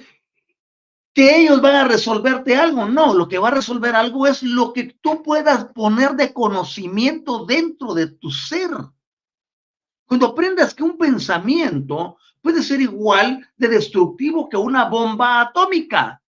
[1.13, 2.87] que ellos van a resolverte algo.
[2.87, 7.45] No, lo que va a resolver algo es lo que tú puedas poner de conocimiento
[7.45, 8.71] dentro de tu ser.
[10.07, 16.23] Cuando aprendas que un pensamiento puede ser igual de destructivo que una bomba atómica.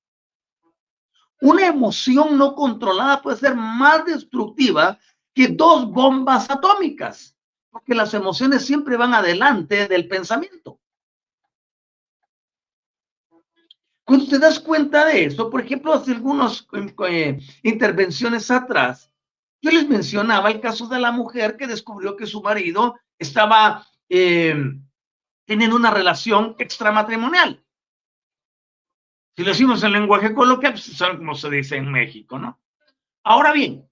[1.40, 4.98] Una emoción no controlada puede ser más destructiva
[5.34, 7.36] que dos bombas atómicas,
[7.70, 10.80] porque las emociones siempre van adelante del pensamiento.
[14.04, 16.66] Cuando te das cuenta de eso, por ejemplo, hace algunas
[17.08, 19.12] eh, intervenciones atrás,
[19.62, 24.56] yo les mencionaba el caso de la mujer que descubrió que su marido estaba eh,
[25.44, 27.64] teniendo una relación extramatrimonial.
[29.36, 32.60] Si lo decimos en lenguaje coloquial, pues saben se dice en México, ¿no?
[33.22, 33.89] Ahora bien,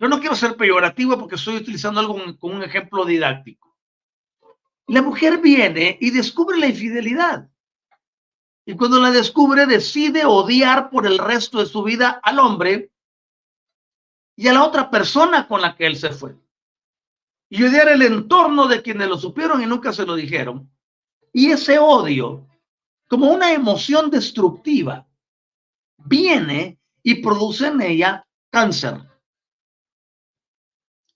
[0.00, 3.76] yo no quiero ser peyorativo porque estoy utilizando algo con un ejemplo didáctico.
[4.86, 7.50] La mujer viene y descubre la infidelidad.
[8.64, 12.90] Y cuando la descubre, decide odiar por el resto de su vida al hombre
[14.36, 16.34] y a la otra persona con la que él se fue.
[17.50, 20.70] Y odiar el entorno de quienes lo supieron y nunca se lo dijeron.
[21.30, 22.48] Y ese odio,
[23.06, 25.06] como una emoción destructiva,
[25.98, 29.09] viene y produce en ella cáncer.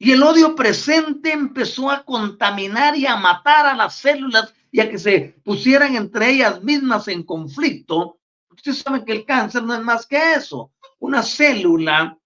[0.04, 4.90] Y el odio presente empezó a contaminar y a matar a las células y a
[4.90, 8.18] que se pusieran entre ellas mismas en conflicto,
[8.50, 12.18] Ustedes saben que el cáncer no es más que eso, una célula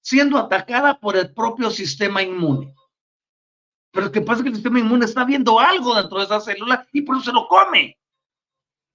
[0.00, 2.74] siendo atacada por el propio sistema inmune.
[3.90, 6.40] Pero lo que pasa es que el sistema inmune está viendo algo dentro de esa
[6.40, 7.98] célula y por eso se lo come.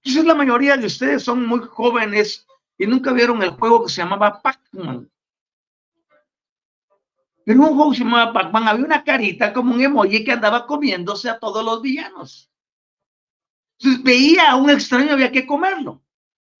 [0.02, 2.46] Quizás la mayoría de ustedes son muy jóvenes
[2.78, 5.10] y nunca vieron el juego que se llamaba Pac-Man.
[7.46, 11.38] En un juego llamaba Pac-Man había una carita como un emoji que andaba comiéndose a
[11.38, 12.50] todos los villanos.
[13.78, 16.02] Entonces veía a un extraño, había que comerlo.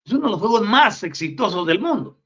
[0.04, 2.18] Es uno de los juegos más exitosos del mundo.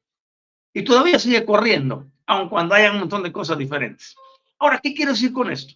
[0.72, 4.14] Y todavía sigue corriendo, aun cuando haya un montón de cosas diferentes.
[4.58, 5.74] Ahora, ¿qué quiero decir con esto?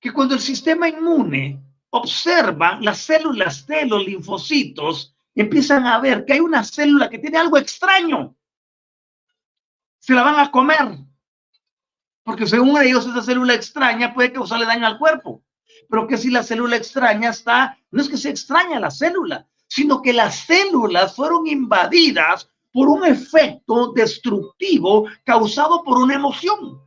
[0.00, 6.34] Que cuando el sistema inmune observa las células de los linfocitos, empiezan a ver que
[6.34, 8.36] hay una célula que tiene algo extraño.
[9.98, 10.98] Se la van a comer.
[12.28, 15.42] Porque según ellos, esa célula extraña puede causarle daño al cuerpo.
[15.88, 20.02] Pero que si la célula extraña está, no es que sea extraña la célula, sino
[20.02, 26.82] que las células fueron invadidas por un efecto destructivo causado por una emoción.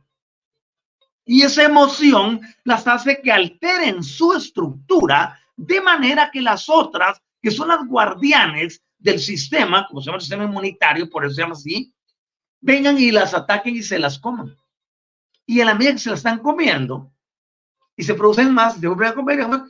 [1.24, 7.50] Y esa emoción las hace que alteren su estructura de manera que las otras, que
[7.50, 11.54] son las guardianes del sistema, como se llama el sistema inmunitario, por eso se llama
[11.54, 11.92] así,
[12.60, 14.56] vengan y las ataquen y se las coman.
[15.46, 17.12] Y en la medida que se las están comiendo
[17.96, 19.62] y se producen más, de volver a comer,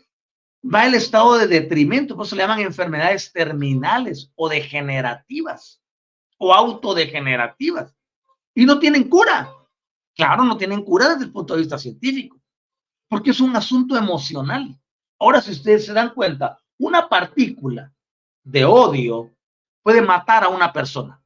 [0.62, 5.82] va el estado de detrimento, por eso le llaman enfermedades terminales o degenerativas
[6.38, 7.94] o autodegenerativas.
[8.54, 9.52] Y no tienen cura.
[10.14, 12.38] Claro, no tienen cura desde el punto de vista científico,
[13.08, 14.78] porque es un asunto emocional.
[15.18, 17.92] Ahora, si ustedes se dan cuenta, una partícula
[18.42, 19.30] de odio
[19.82, 21.22] puede matar a una persona.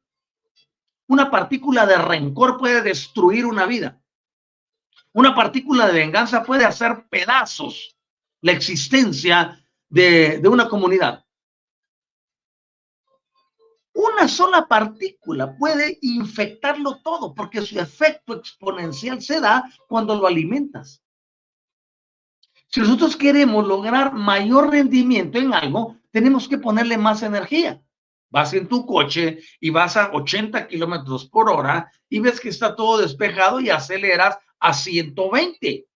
[1.08, 4.00] Una partícula de rencor puede destruir una vida.
[5.16, 7.96] Una partícula de venganza puede hacer pedazos
[8.42, 9.58] la existencia
[9.88, 11.24] de, de una comunidad.
[13.94, 21.02] Una sola partícula puede infectarlo todo porque su efecto exponencial se da cuando lo alimentas.
[22.68, 27.82] Si nosotros queremos lograr mayor rendimiento en algo, tenemos que ponerle más energía.
[28.28, 32.76] Vas en tu coche y vas a 80 kilómetros por hora y ves que está
[32.76, 35.86] todo despejado y aceleras a 120.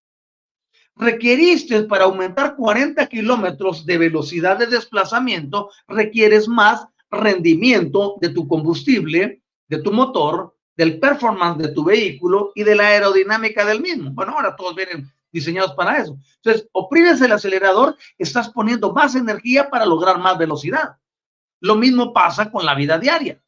[0.95, 9.41] Requeriste para aumentar 40 kilómetros de velocidad de desplazamiento, requieres más rendimiento de tu combustible,
[9.67, 14.11] de tu motor, del performance de tu vehículo y de la aerodinámica del mismo.
[14.11, 16.17] Bueno, ahora todos vienen diseñados para eso.
[16.37, 20.97] Entonces, oprimes el acelerador, estás poniendo más energía para lograr más velocidad.
[21.59, 23.41] Lo mismo pasa con la vida diaria.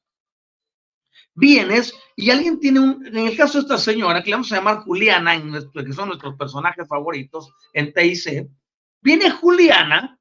[1.35, 4.57] Vienes y alguien tiene un, en el caso de esta señora, que le vamos a
[4.57, 8.47] llamar Juliana, en que son nuestros personajes favoritos en TIC,
[9.01, 10.19] viene Juliana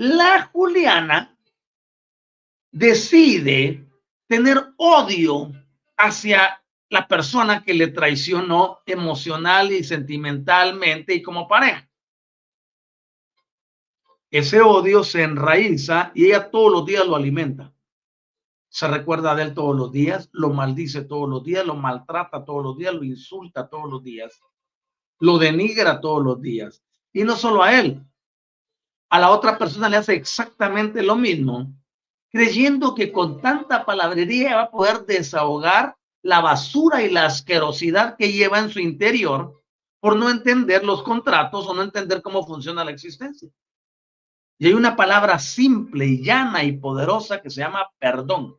[0.00, 1.36] La Juliana
[2.70, 3.84] decide
[4.28, 5.50] tener odio
[5.96, 11.87] hacia la persona que le traicionó emocional y sentimentalmente y como pareja.
[14.30, 17.72] Ese odio se enraiza y ella todos los días lo alimenta.
[18.68, 22.62] Se recuerda de él todos los días, lo maldice todos los días, lo maltrata todos
[22.62, 24.38] los días, lo insulta todos los días,
[25.18, 26.82] lo denigra todos los días.
[27.12, 28.04] Y no solo a él,
[29.08, 31.72] a la otra persona le hace exactamente lo mismo,
[32.30, 38.30] creyendo que con tanta palabrería va a poder desahogar la basura y la asquerosidad que
[38.30, 39.62] lleva en su interior
[40.00, 43.48] por no entender los contratos o no entender cómo funciona la existencia.
[44.58, 48.56] Y hay una palabra simple y llana y poderosa que se llama perdón.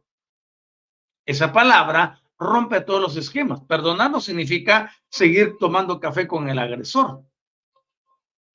[1.26, 3.62] Esa palabra rompe todos los esquemas.
[3.62, 7.24] Perdonar no significa seguir tomando café con el agresor.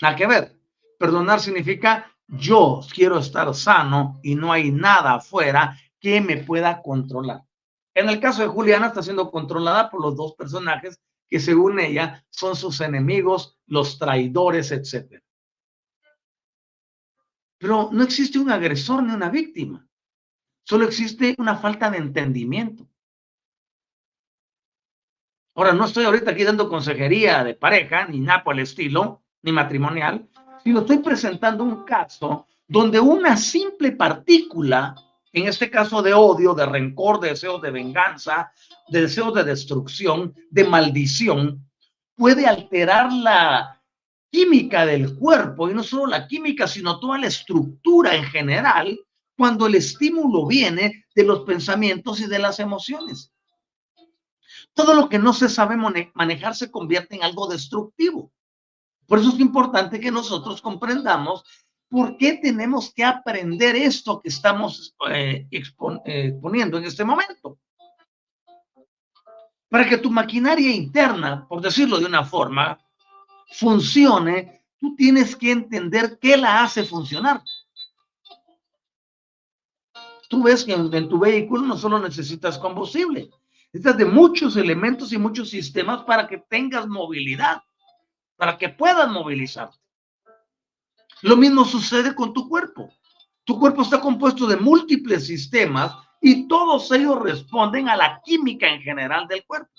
[0.00, 0.58] Nada que ver.
[0.98, 7.42] Perdonar significa yo quiero estar sano y no hay nada afuera que me pueda controlar.
[7.94, 12.24] En el caso de Juliana está siendo controlada por los dos personajes que según ella
[12.30, 15.22] son sus enemigos, los traidores, etc.
[17.64, 19.88] Pero no existe un agresor ni una víctima.
[20.64, 22.86] Solo existe una falta de entendimiento.
[25.54, 30.28] Ahora, no estoy ahorita aquí dando consejería de pareja, ni nada el estilo, ni matrimonial,
[30.62, 34.94] sino estoy presentando un caso donde una simple partícula,
[35.32, 38.52] en este caso de odio, de rencor, de deseos de venganza,
[38.88, 41.66] de deseos de destrucción, de maldición,
[42.14, 43.73] puede alterar la
[44.34, 48.98] química del cuerpo, y no solo la química, sino toda la estructura en general,
[49.36, 53.32] cuando el estímulo viene de los pensamientos y de las emociones.
[54.72, 58.32] Todo lo que no se sabe manejar se convierte en algo destructivo.
[59.06, 61.44] Por eso es importante que nosotros comprendamos
[61.88, 67.60] ¿por qué tenemos que aprender esto que estamos eh, exponiendo en este momento?
[69.68, 72.83] Para que tu maquinaria interna, por decirlo de una forma,
[73.52, 77.42] funcione, tú tienes que entender qué la hace funcionar.
[80.28, 83.30] Tú ves que en, tu vehículo no solo necesitas combustible,
[83.72, 87.62] necesitas de muchos elementos y muchos sistemas para que tengas movilidad,
[88.36, 89.78] para que puedas movilizarte.
[91.22, 92.90] Lo mismo sucede con tu cuerpo.
[93.44, 98.80] Tu cuerpo está compuesto de múltiples sistemas y todos ellos responden a la química en
[98.80, 99.70] general del cuerpo,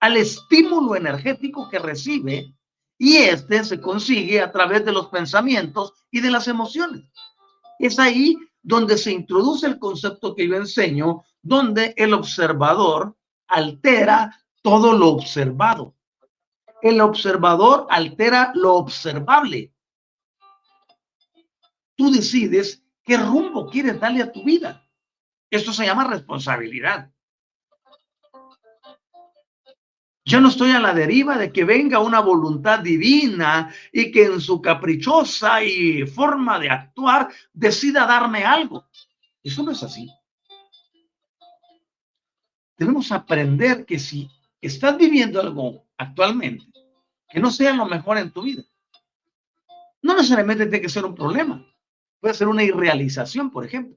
[0.00, 2.52] al estímulo energético que recibe
[2.98, 7.04] y este se consigue a través de los pensamientos y de las emociones.
[7.78, 13.16] Es ahí donde se introduce el concepto que yo enseño, donde el observador
[13.48, 15.96] altera todo lo observado.
[16.80, 19.72] El observador altera lo observable.
[21.96, 24.88] Tú decides qué rumbo quieres darle a tu vida.
[25.50, 27.11] Esto se llama responsabilidad.
[30.24, 34.40] Yo no estoy a la deriva de que venga una voluntad divina y que en
[34.40, 38.86] su caprichosa y forma de actuar decida darme algo.
[39.42, 40.08] Eso no es así.
[42.78, 46.66] Debemos aprender que si estás viviendo algo actualmente
[47.28, 48.62] que no sea lo mejor en tu vida,
[50.02, 51.66] no necesariamente tiene que ser un problema.
[52.20, 53.96] Puede ser una irrealización, por ejemplo.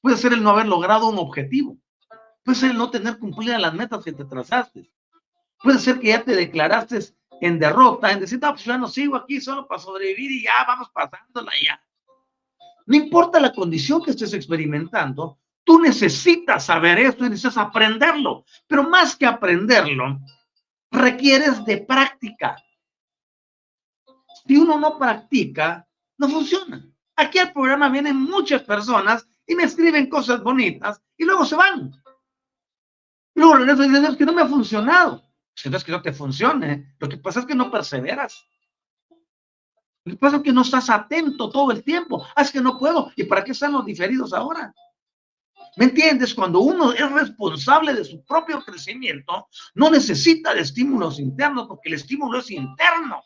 [0.00, 1.78] Puede ser el no haber logrado un objetivo.
[2.42, 4.90] Puede ser el no tener cumplidas las metas que te trazaste
[5.64, 6.98] Puede ser que ya te declaraste
[7.40, 10.52] en derrota, en decir, no, pues ya no sigo aquí solo para sobrevivir y ya
[10.66, 11.80] vamos pasándola ya.
[12.84, 18.44] No importa la condición que estés experimentando, tú necesitas saber esto y necesitas aprenderlo.
[18.66, 20.20] Pero más que aprenderlo,
[20.90, 22.62] requieres de práctica.
[24.46, 25.88] Si uno no practica,
[26.18, 26.86] no funciona.
[27.16, 31.90] Aquí al programa vienen muchas personas y me escriben cosas bonitas y luego se van.
[33.34, 35.24] luego regreso y que no me ha funcionado.
[35.54, 36.94] Si no es que no te funcione.
[36.98, 38.46] Lo que pasa es que no perseveras.
[40.04, 42.26] Lo que pasa es que no estás atento todo el tiempo.
[42.36, 43.10] Ah, es que no puedo.
[43.16, 44.74] ¿Y para qué están los diferidos ahora?
[45.76, 46.34] ¿Me entiendes?
[46.34, 51.94] Cuando uno es responsable de su propio crecimiento, no necesita de estímulos internos porque el
[51.94, 53.22] estímulo es interno.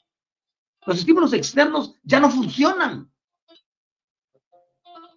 [0.86, 3.10] Los estímulos externos ya no funcionan.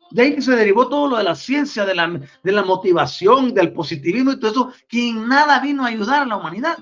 [0.10, 3.54] De ahí que se derivó todo lo de la ciencia, de la, de la motivación,
[3.54, 6.78] del positivismo y todo eso, que en nada vino a ayudar a la humanidad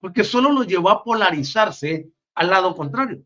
[0.00, 3.22] porque solo lo llevó a polarizarse al lado contrario.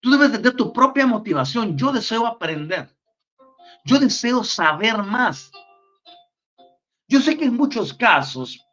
[0.00, 1.76] Tú debes tener tu propia motivación.
[1.76, 2.94] Yo deseo aprender.
[3.84, 5.50] Yo deseo saber más.
[7.08, 8.64] Yo sé que en muchos casos,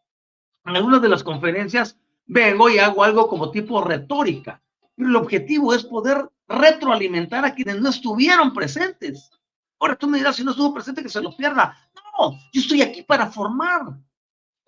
[0.65, 4.61] en algunas de las conferencias, vengo y hago algo como tipo retórica.
[4.95, 9.31] Pero el objetivo es poder retroalimentar a quienes no estuvieron presentes.
[9.79, 11.77] Ahora tú me dirás, si no estuvo presente, que se lo pierda.
[11.95, 13.97] No, yo estoy aquí para formar.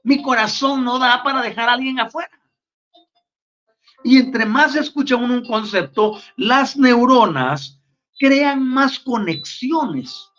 [0.05, 2.29] Mi corazón no da para dejar a alguien afuera.
[4.03, 7.81] Y entre más escucha uno un concepto, las neuronas
[8.19, 10.31] crean más conexiones.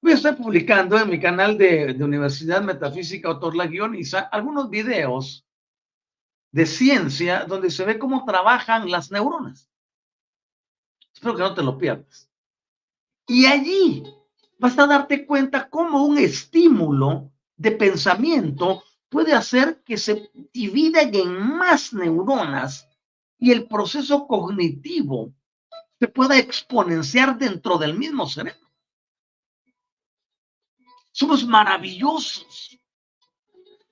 [0.00, 5.44] Voy a estar publicando en mi canal de, Universidad Metafísica Autor La Guioniza algunos videos
[6.52, 9.68] de ciencia donde se ve cómo trabajan las neuronas.
[11.12, 12.30] Espero que no te lo pierdas.
[13.26, 14.04] Y allí
[14.58, 21.56] vas a darte cuenta cómo un estímulo de pensamiento puede hacer que se dividan en
[21.56, 22.88] más neuronas
[23.38, 25.32] y el proceso cognitivo
[25.98, 28.66] se pueda exponenciar dentro del mismo cerebro.
[31.12, 32.78] Somos maravillosos.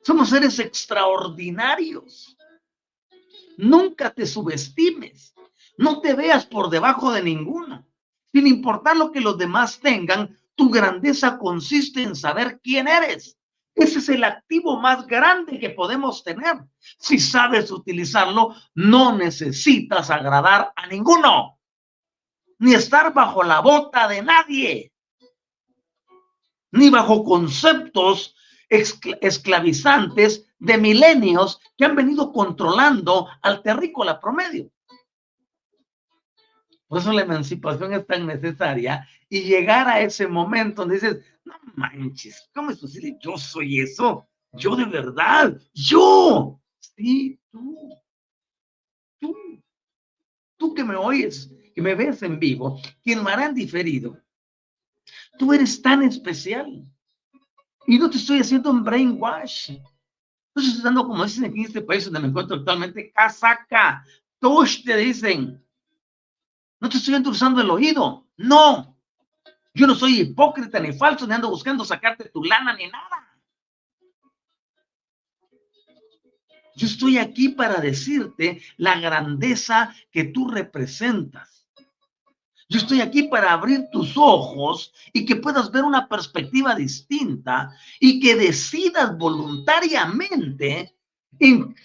[0.02, 2.36] Somos seres extraordinarios.
[3.56, 5.34] Nunca te subestimes.
[5.78, 7.86] No te veas por debajo de ninguna.
[8.32, 13.38] Sin importar lo que los demás tengan, tu grandeza consiste en saber quién eres.
[13.74, 16.64] Ese es el activo más grande que podemos tener.
[16.78, 21.58] Si sabes utilizarlo, no necesitas agradar a ninguno,
[22.58, 24.92] ni estar bajo la bota de nadie,
[26.70, 28.36] ni bajo conceptos
[28.68, 34.70] esclavizantes de milenios que han venido controlando al terrícola promedio.
[36.94, 41.54] Por eso la emancipación es tan necesaria y llegar a ese momento donde dices, no
[41.74, 43.18] manches, ¿cómo es posible?
[43.20, 46.60] Yo soy eso, yo de verdad, yo.
[46.78, 47.98] Sí, tú,
[49.20, 49.34] tú,
[50.56, 54.16] tú que me oyes, que me ves en vivo, quien me harán diferido.
[55.36, 56.80] Tú eres tan especial.
[57.88, 59.78] Y no te estoy haciendo un brainwash.
[60.54, 64.06] Entonces, dando, como dicen aquí en este país donde me encuentro actualmente, casaca.
[64.38, 65.63] Todos te dicen.
[66.80, 68.26] No te estoy endulzando el oído.
[68.36, 68.96] No.
[69.74, 73.24] Yo no soy hipócrita ni falso, ni ando buscando sacarte tu lana ni nada.
[76.76, 81.68] Yo estoy aquí para decirte la grandeza que tú representas.
[82.68, 87.70] Yo estoy aquí para abrir tus ojos y que puedas ver una perspectiva distinta
[88.00, 90.96] y que decidas voluntariamente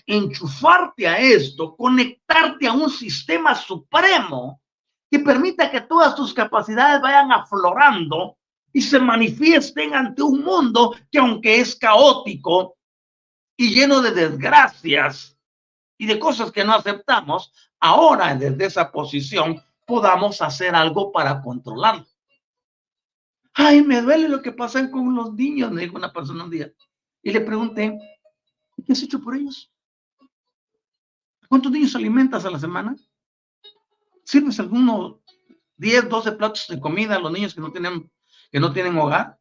[0.06, 4.62] enchufarte a esto, conectarte a un sistema supremo
[5.10, 8.38] que permita que todas tus capacidades vayan aflorando
[8.72, 12.78] y se manifiesten ante un mundo que aunque es caótico,
[13.60, 15.38] y lleno de desgracias
[15.98, 22.08] y de cosas que no aceptamos, ahora desde esa posición podamos hacer algo para controlarlo.
[23.54, 26.72] Ay, me duele lo que pasa con los niños, me dijo una persona un día.
[27.22, 28.00] Y le pregunté,
[28.86, 29.70] ¿qué has hecho por ellos?
[31.50, 32.96] ¿Cuántos niños alimentas a la semana?
[34.30, 35.16] ¿Sirves algunos
[35.78, 38.12] 10, 12 platos de comida a los niños que no tienen,
[38.52, 39.40] que no tienen hogar?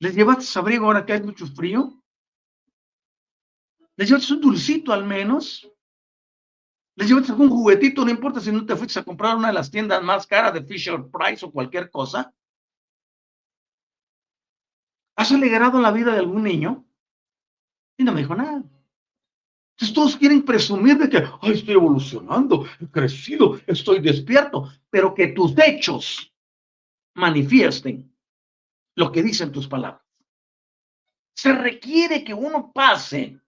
[0.00, 2.02] ¿Les llevas abrigo ahora que hay mucho frío?
[3.94, 5.70] Les llevas un dulcito al menos.
[6.96, 9.70] Les llevas algún juguetito, no importa si no te fuiste a comprar una de las
[9.70, 12.34] tiendas más caras de Fisher Price o cualquier cosa.
[15.14, 16.84] ¿Has alegrado la vida de algún niño?
[17.96, 18.64] Y no me dijo nada.
[19.78, 25.28] Entonces todos quieren presumir de que, ay, estoy evolucionando, he crecido, estoy despierto, pero que
[25.28, 26.34] tus hechos
[27.14, 28.12] manifiesten
[28.96, 30.02] lo que dicen tus palabras.
[31.32, 33.40] Se requiere que uno pase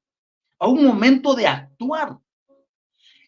[0.61, 2.16] a un momento de actuar.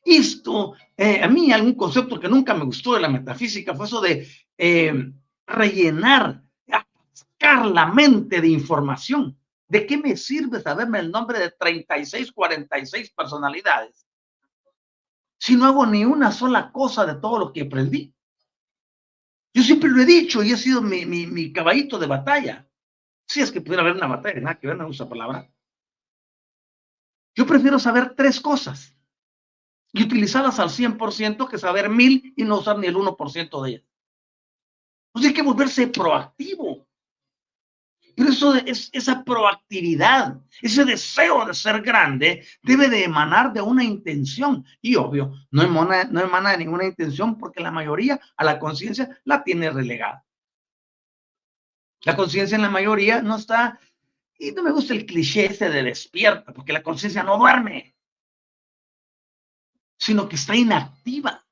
[0.05, 4.01] Esto, eh, a mí algún concepto que nunca me gustó de la metafísica fue eso
[4.01, 5.13] de eh,
[5.45, 9.37] rellenar, atascar la mente de información.
[9.73, 14.07] ¿De qué me sirve saberme el nombre de 36, 46 personalidades
[15.39, 18.15] si no hago ni una sola cosa de todo lo que aprendí?
[19.55, 22.69] Yo siempre lo he dicho y he sido mi, caballito de batalla.
[23.27, 25.51] Si es que pudiera haber una batalla, nada que ver, no usa palabra.
[27.35, 28.95] Yo prefiero saber tres cosas
[29.91, 33.85] y utilizarlas al 100% que saber mil y no usar ni el 1% de ellas.
[35.13, 36.72] Pues hay que volverse proactivo.
[38.15, 43.85] Pero eso es, esa proactividad, ese deseo de ser grande, debe de emanar de una
[43.85, 44.65] intención.
[44.81, 49.21] Y obvio, no emana, no emana de ninguna intención porque la mayoría a la conciencia
[49.25, 50.25] la tiene relegada.
[52.03, 53.79] La conciencia en la mayoría no está
[54.43, 57.95] y no me gusta el cliché ese de despierta, porque la conciencia no duerme,
[59.97, 61.47] sino que está inactiva.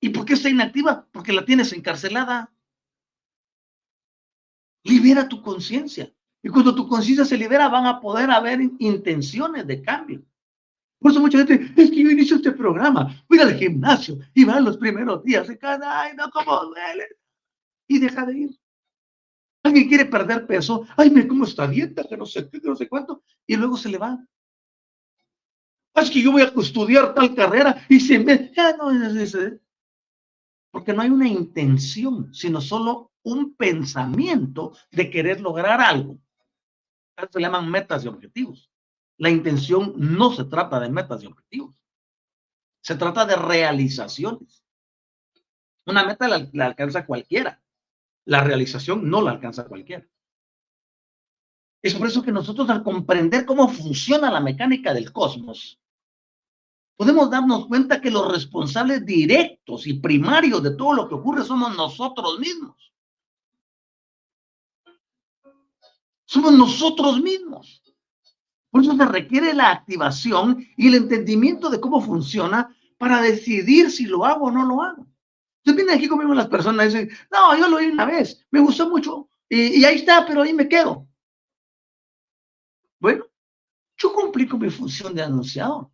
[0.00, 1.06] ¿Y por qué está inactiva?
[1.12, 2.50] Porque la tienes encarcelada.
[4.86, 6.12] Libera tu conciencia.
[6.42, 10.22] Y cuando tu conciencia se libera, van a poder haber intenciones de cambio.
[11.00, 14.64] Por eso mucha gente, es que yo inicio este programa, voy al gimnasio y van
[14.64, 17.06] los primeros días cada, ay, no, como duele.
[17.88, 18.60] Y deja de ir.
[19.62, 22.76] Alguien quiere perder peso, ay, me como esta dieta, que no sé qué, que no
[22.76, 24.24] sé cuánto, y luego se le va.
[25.94, 28.52] Es que yo voy a estudiar tal carrera y se me...
[28.54, 28.90] Ya no
[30.70, 36.18] Porque no hay una intención, sino solo un pensamiento de querer lograr algo.
[37.16, 38.70] Se le llaman metas y objetivos.
[39.18, 41.80] La intención no se trata de metas y objetivos.
[42.80, 44.64] Se trata de realizaciones.
[45.86, 47.60] Una meta la alcanza cualquiera
[48.26, 50.06] la realización no la alcanza cualquiera.
[51.82, 55.80] Es por eso que nosotros al comprender cómo funciona la mecánica del cosmos,
[56.96, 61.76] podemos darnos cuenta que los responsables directos y primarios de todo lo que ocurre somos
[61.76, 62.92] nosotros mismos.
[66.26, 67.82] Somos nosotros mismos.
[68.70, 74.04] Por eso se requiere la activación y el entendimiento de cómo funciona para decidir si
[74.04, 75.06] lo hago o no lo hago.
[75.58, 78.60] Entonces vienen aquí conmigo las personas y dicen, no, yo lo oí una vez, me
[78.60, 81.08] gustó mucho y, ahí está, pero ahí me quedo.
[82.98, 83.24] Bueno,
[83.96, 85.88] yo cumplí con mi función de anunciador.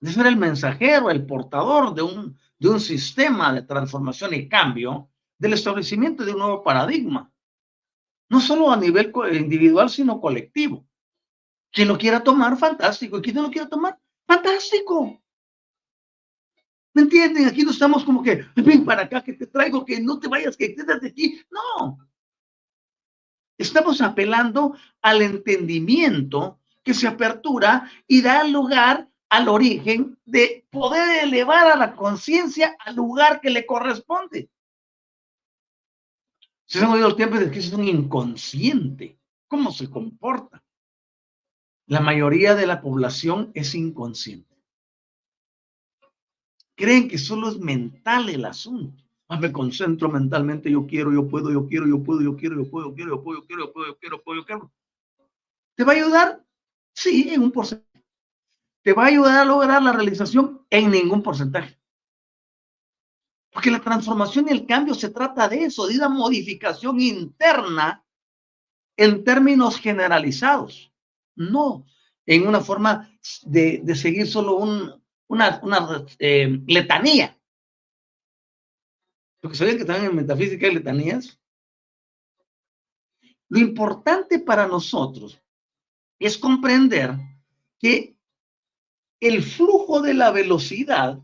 [0.00, 5.08] De ser el mensajero, el portador de un, de un sistema de transformación y cambio,
[5.38, 7.31] del establecimiento de un nuevo paradigma.
[8.32, 10.86] No solo a nivel individual, sino colectivo.
[11.70, 13.18] Quien lo quiera tomar, fantástico.
[13.18, 15.22] Y quien no lo quiera tomar, fantástico.
[16.94, 17.46] ¿Me entienden?
[17.46, 20.56] Aquí no estamos como que, ven para acá, que te traigo, que no te vayas,
[20.56, 21.42] que quedas de aquí.
[21.50, 21.98] No.
[23.58, 31.66] Estamos apelando al entendimiento que se apertura y da lugar al origen de poder elevar
[31.66, 34.48] a la conciencia al lugar que le corresponde.
[36.72, 39.20] Se han oído el tiempo de que es un inconsciente.
[39.46, 40.64] cómo se comporta.
[41.86, 44.56] La mayoría de la población es inconsciente.
[46.74, 49.04] Creen que solo es mental el asunto.
[49.28, 52.70] Ah, me concentro mentalmente, yo quiero, yo puedo, yo quiero, yo puedo, yo quiero, yo
[52.70, 54.72] puedo, yo quiero, yo puedo, yo quiero, yo puedo, yo quiero, yo puedo, yo quiero.
[55.74, 56.46] ¿Te va a ayudar?
[56.94, 58.06] Sí, en un porcentaje.
[58.82, 60.66] ¿Te va a ayudar a lograr la realización?
[60.70, 61.81] En ningún porcentaje.
[63.52, 68.04] Porque la transformación y el cambio se trata de eso, de una modificación interna
[68.96, 70.90] en términos generalizados.
[71.34, 71.84] No
[72.26, 73.10] en una forma
[73.42, 74.56] de, seguir solo
[75.26, 75.60] una,
[76.18, 77.38] eh, letanía.
[79.40, 81.38] Porque sabían que también en metafísica hay letanías.
[83.48, 85.40] Lo importante para nosotros
[86.18, 87.16] es comprender
[87.78, 88.16] que
[89.20, 91.18] el flujo de la velocidad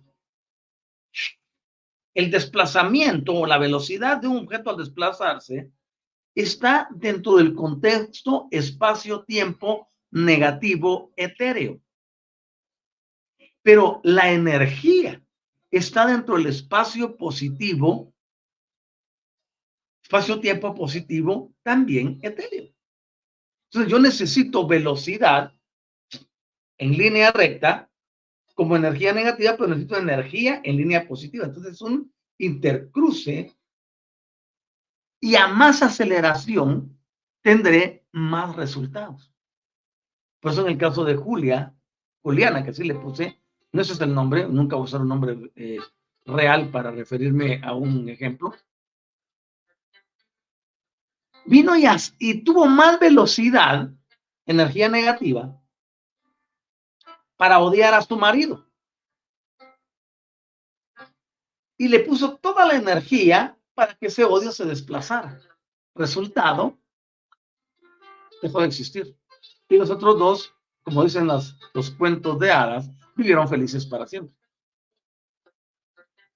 [2.14, 5.70] el desplazamiento o la velocidad de un objeto al desplazarse
[6.34, 11.80] está dentro del contexto espacio-tiempo negativo etéreo.
[13.62, 15.22] Pero la energía
[15.70, 18.14] está dentro del espacio positivo,
[20.02, 22.72] espacio-tiempo positivo también etéreo.
[23.70, 25.52] Entonces yo necesito velocidad
[26.78, 27.87] en línea recta
[28.58, 31.44] como energía negativa, pero necesito energía en línea positiva.
[31.44, 33.56] Entonces es un intercruce
[35.20, 36.98] y a más aceleración
[37.40, 39.32] tendré más resultados.
[40.40, 41.72] Por eso en el caso de Julia,
[42.20, 43.40] Juliana, que así le puse,
[43.70, 45.78] no ese es el nombre, nunca voy a usar un nombre eh,
[46.24, 48.52] real para referirme a un ejemplo.
[51.46, 51.84] Vino y,
[52.18, 53.88] y tuvo más velocidad,
[54.46, 55.62] energía negativa,
[57.38, 58.66] para odiar a su marido.
[61.78, 65.40] Y le puso toda la energía para que ese odio se desplazara.
[65.94, 66.76] Resultado,
[68.42, 69.16] dejó de existir.
[69.68, 74.36] Y los otros dos, como dicen los cuentos de hadas, vivieron felices para siempre.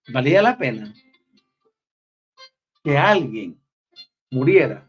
[0.09, 0.95] ¿Valía la pena
[2.85, 3.61] que alguien
[4.31, 4.89] muriera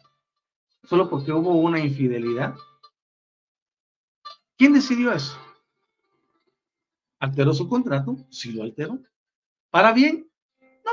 [0.84, 2.56] solo porque hubo una infidelidad?
[4.58, 5.43] ¿Quién decidió eso?
[7.24, 8.18] ¿Alteró su contrato?
[8.30, 9.02] Sí lo alteró.
[9.72, 10.30] ¿Para bien?
[10.60, 10.92] No.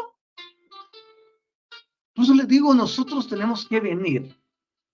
[2.15, 4.41] Por eso les digo, nosotros tenemos que venir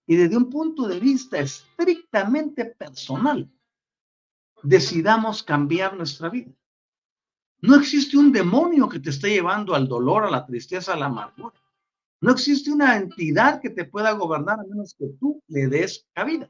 [0.06, 3.52] y desde un punto de vista estrictamente personal,
[4.62, 6.54] decidamos cambiar nuestra vida.
[7.60, 11.06] No existe un demonio que te esté llevando al dolor, a la tristeza, a la
[11.06, 11.60] amargura.
[12.22, 16.48] No existe una entidad que te pueda gobernar a menos que tú le des cabida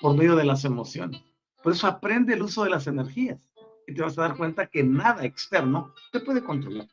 [0.00, 1.27] por medio de las emociones.
[1.68, 3.46] Por eso aprende el uso de las energías
[3.86, 6.88] y te vas a dar cuenta que nada externo te puede controlar.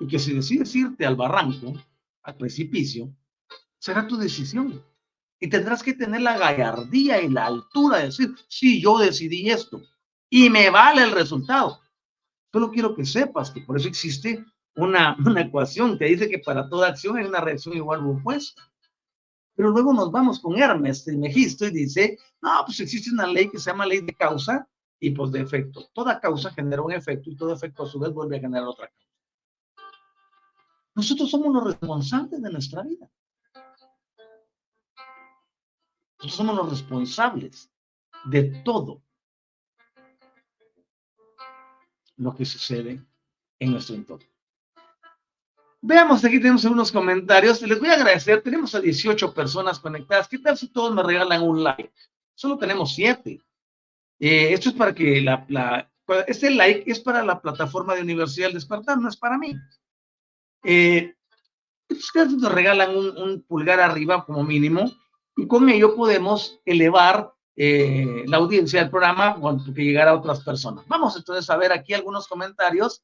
[0.00, 1.74] Y que si decides irte al barranco,
[2.22, 3.14] al precipicio,
[3.78, 4.82] será tu decisión.
[5.38, 9.82] Y tendrás que tener la gallardía y la altura de decir, sí, yo decidí esto
[10.30, 11.78] y me vale el resultado.
[12.50, 14.42] Solo quiero que sepas que por eso existe
[14.74, 18.71] una, una ecuación que dice que para toda acción hay una reacción igual o opuesta.
[19.54, 23.50] Pero luego nos vamos con Hermes y Megisto y dice, no, pues existe una ley
[23.50, 24.66] que se llama ley de causa
[24.98, 25.88] y pues de efecto.
[25.92, 28.88] Toda causa genera un efecto y todo efecto a su vez vuelve a generar otra
[28.88, 29.02] causa.
[30.94, 33.10] Nosotros somos los responsables de nuestra vida.
[36.18, 37.70] Nosotros somos los responsables
[38.26, 39.02] de todo
[42.16, 43.04] lo que sucede
[43.58, 44.26] en nuestro entorno.
[45.84, 47.60] Veamos, aquí tenemos algunos comentarios.
[47.62, 48.40] Les voy a agradecer.
[48.40, 50.28] Tenemos a 18 personas conectadas.
[50.28, 51.92] ¿Qué tal si todos me regalan un like?
[52.34, 53.40] Solo tenemos 7.
[54.20, 55.90] Eh, esto es para que la,
[56.28, 59.56] Este like es para la plataforma de Universidad del Despertar, no es para mí.
[60.62, 61.16] Eh,
[61.90, 64.88] ustedes nos regalan un, pulgar arriba como mínimo
[65.36, 69.36] y con ello podemos elevar eh, la audiencia del programa
[69.74, 70.86] que llegara a otras personas.
[70.86, 73.02] Vamos entonces a ver aquí algunos comentarios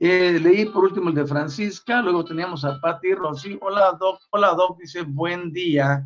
[0.00, 3.56] eh, leí por último el de Francisca, luego teníamos a Patti Rossi.
[3.60, 6.04] Hola Doc, hola Doc, dice buen día.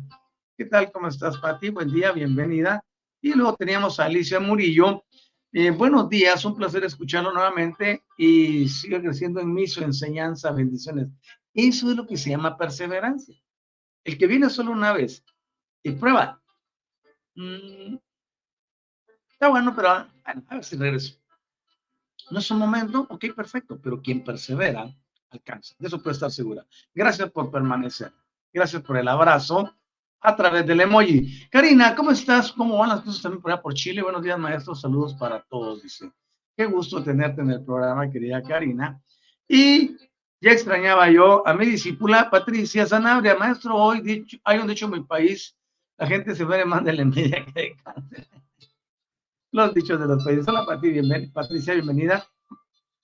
[0.55, 0.91] ¿Qué tal?
[0.91, 1.69] ¿Cómo estás, Patti?
[1.69, 2.83] Buen día, bienvenida.
[3.21, 5.03] Y luego teníamos a Alicia Murillo.
[5.51, 11.07] Eh, buenos días, un placer escucharlo nuevamente y sigue creciendo en mí su enseñanza, bendiciones.
[11.53, 13.35] Eso es lo que se llama perseverancia.
[14.03, 15.25] El que viene solo una vez
[15.81, 16.39] y prueba.
[17.33, 17.95] Mm,
[19.31, 20.07] está bueno, pero a
[20.51, 21.19] ver si regreso.
[22.31, 24.89] No es un momento, ok, perfecto, pero quien persevera,
[25.31, 25.75] alcanza.
[25.79, 26.65] De eso puede estar segura.
[26.93, 28.11] Gracias por permanecer.
[28.53, 29.75] Gracias por el abrazo
[30.21, 31.47] a través del emoji.
[31.49, 32.51] Karina, ¿cómo estás?
[32.51, 34.01] ¿Cómo van las cosas también por allá por Chile?
[34.01, 34.81] Buenos días, maestros.
[34.81, 36.11] Saludos para todos, dice.
[36.57, 39.01] Qué gusto tenerte en el programa, querida Karina.
[39.47, 39.95] Y
[40.41, 43.75] Ya extrañaba yo a mi discípula Patricia Sanabria, maestro.
[43.75, 45.57] Hoy hay un dicho en mi país:
[45.97, 48.27] la gente se muere más de la envidia que de cáncer.
[49.51, 50.47] Los dichos de los países.
[50.47, 50.63] Hola,
[51.33, 52.23] Patricia, bienvenida.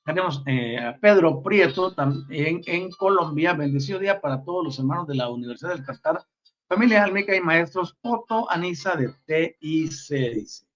[0.05, 3.53] Tenemos eh, a Pedro Prieto también en Colombia.
[3.53, 6.23] Bendecido día para todos los hermanos de la Universidad del Qatar,
[6.67, 10.67] familia Almeca y maestros Otto Anisa de TIC.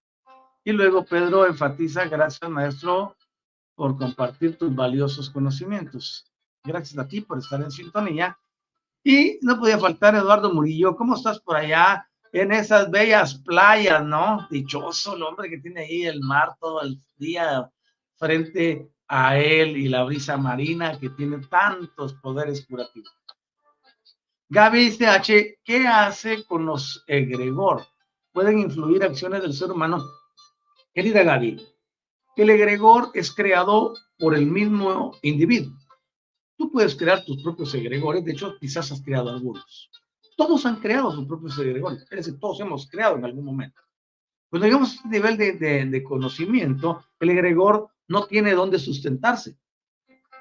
[0.64, 3.16] Y luego Pedro enfatiza, gracias maestro
[3.76, 6.26] por compartir tus valiosos conocimientos.
[6.64, 8.40] Gracias a ti por estar en sintonía.
[9.04, 10.96] Y no podía faltar Eduardo Murillo.
[10.96, 14.48] ¿Cómo estás por allá en esas bellas playas, no?
[14.50, 17.70] Dichoso el hombre que tiene ahí el mar todo el día
[18.18, 23.12] frente a él y la brisa marina que tiene tantos poderes curativos.
[24.50, 27.86] Gaby CH, ¿qué hace con los egregor?
[28.32, 30.04] ¿Pueden influir acciones del ser humano?
[30.94, 31.66] Querida Gaby,
[32.36, 35.78] el egregor es creado por el mismo individuo.
[36.58, 39.90] Tú puedes crear tus propios egregores, de hecho, quizás has creado algunos.
[40.40, 43.82] Todos han creado sus propios egregores, es decir, todos hemos creado en algún momento.
[44.50, 49.58] Cuando llegamos a este nivel de, de conocimiento, el egregor no tiene dónde sustentarse.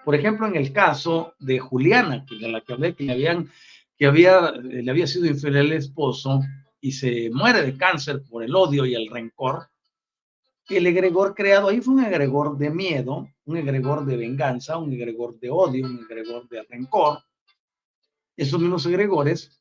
[0.05, 3.51] Por ejemplo, en el caso de Juliana, de la que hablé, que, le, habían,
[3.97, 6.43] que había, le había sido infiel el esposo
[6.81, 9.69] y se muere de cáncer por el odio y el rencor,
[10.69, 15.41] el egregor creado ahí fue un egregor de miedo, un egregor de venganza, un egregor
[15.41, 17.19] de odio, un egregor de rencor.
[18.37, 19.58] Esos mismos egregores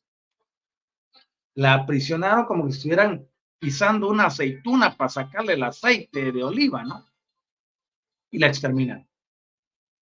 [1.58, 3.28] la aprisionaron como que estuvieran
[3.60, 7.04] pisando una aceituna para sacarle el aceite de oliva, ¿no?
[8.30, 9.08] y la exterminan.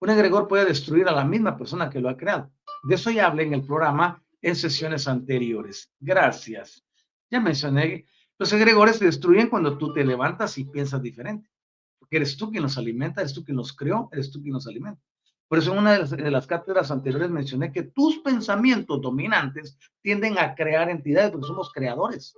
[0.01, 2.51] Un egregor puede destruir a la misma persona que lo ha creado.
[2.83, 5.89] De eso ya hablé en el programa en sesiones anteriores.
[5.99, 6.83] Gracias.
[7.31, 8.05] Ya mencioné,
[8.37, 11.49] los egregores se destruyen cuando tú te levantas y piensas diferente.
[11.97, 14.67] Porque eres tú quien los alimenta, eres tú quien los creó, eres tú quien los
[14.67, 15.01] alimenta.
[15.47, 20.55] Por eso en una de las, cátedras anteriores mencioné que tus pensamientos dominantes tienden a
[20.55, 22.35] crear entidades porque somos creadores.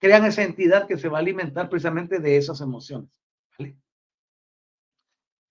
[0.00, 3.10] Crean esa entidad que se va a alimentar precisamente de esas emociones.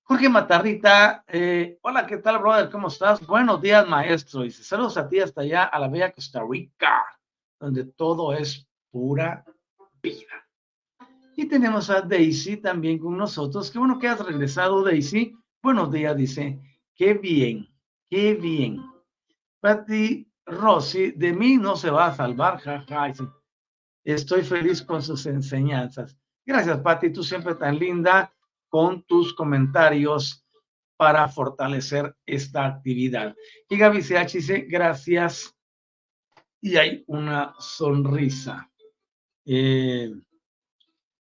[0.04, 2.72] Jorge Matarrita, eh, hola, ¿qué tal, brother?
[2.72, 3.26] ¿Cómo estás?
[3.28, 4.42] Buenos días, maestro.
[4.42, 7.06] Dice, saludos a ti hasta allá, a la bella Costa Rica,
[7.60, 9.46] donde todo es pura
[10.02, 10.48] vida.
[11.36, 13.70] Y tenemos a Daisy también con nosotros.
[13.70, 15.39] Qué bueno que has regresado, Daisy.
[15.62, 16.57] Buenos días, dice.
[16.95, 17.68] Qué bien,
[18.10, 18.82] qué bien.
[19.60, 23.14] Patti Rossi, de mí no se va a salvar, jaja.
[24.05, 26.18] Estoy feliz con sus enseñanzas.
[26.45, 28.34] Gracias, Patti, tú siempre tan linda
[28.70, 30.47] con tus comentarios
[30.95, 33.36] para fortalecer esta actividad.
[33.68, 35.53] Y Gaby CH dice, gracias.
[36.62, 38.72] Y hay una sonrisa.
[39.45, 40.10] Eh,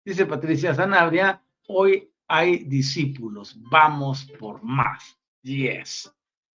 [0.03, 5.17] dice Patricia Zanabria, hoy hay discípulos, vamos por más.
[5.41, 6.11] Yes.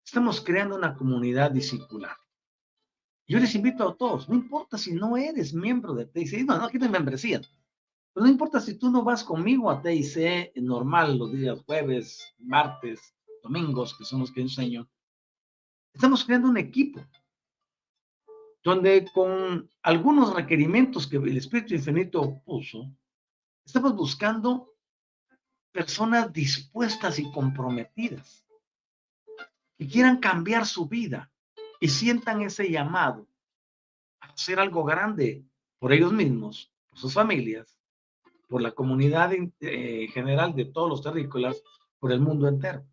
[0.05, 2.15] Estamos creando una comunidad discipular.
[3.25, 6.65] Yo les invito a todos, no importa si no eres miembro de TIC, no, no,
[6.65, 7.41] aquí no hay membresía.
[8.13, 13.15] Pero no importa si tú no vas conmigo a TIC normal los días jueves, martes,
[13.41, 14.87] domingos, que son los que enseño.
[15.93, 17.01] Estamos creando un equipo
[18.63, 22.89] donde con algunos requerimientos que el Espíritu Infinito puso,
[23.65, 24.72] estamos buscando
[25.73, 28.45] personas dispuestas y comprometidas
[29.77, 31.29] que quieran cambiar su vida
[31.81, 33.27] y sientan ese llamado
[34.21, 35.43] a hacer algo grande
[35.79, 37.77] por ellos mismos, por sus familias
[38.53, 41.63] por la comunidad eh, general de todos los terrícolas,
[41.97, 42.85] por el mundo entero.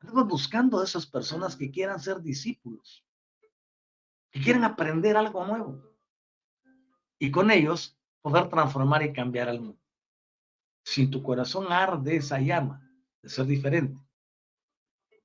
[0.00, 3.06] Estamos buscando a esas personas que quieran ser discípulos,
[4.28, 5.82] que quieran aprender algo nuevo
[7.16, 9.85] y con ellos poder transformar y cambiar al mundo.
[10.86, 12.80] Si tu corazón arde esa llama
[13.20, 13.98] de ser diferente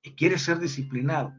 [0.01, 1.36] y quieres ser disciplinado,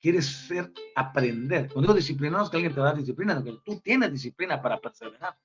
[0.00, 1.66] quieres ser aprender.
[1.66, 5.38] Cuando digo disciplinado es que alguien te da disciplina, que tú tienes disciplina para perseverar.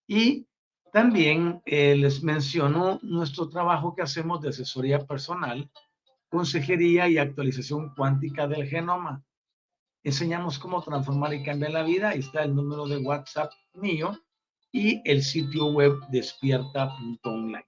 [0.06, 0.46] Y
[0.92, 5.70] también eh, les menciono nuestro trabajo que hacemos de asesoría personal,
[6.28, 9.24] consejería y actualización cuántica del genoma.
[10.02, 12.10] Enseñamos cómo transformar y cambiar la vida.
[12.10, 14.18] Ahí está el número de WhatsApp mío
[14.72, 17.66] y el sitio web despierta.online.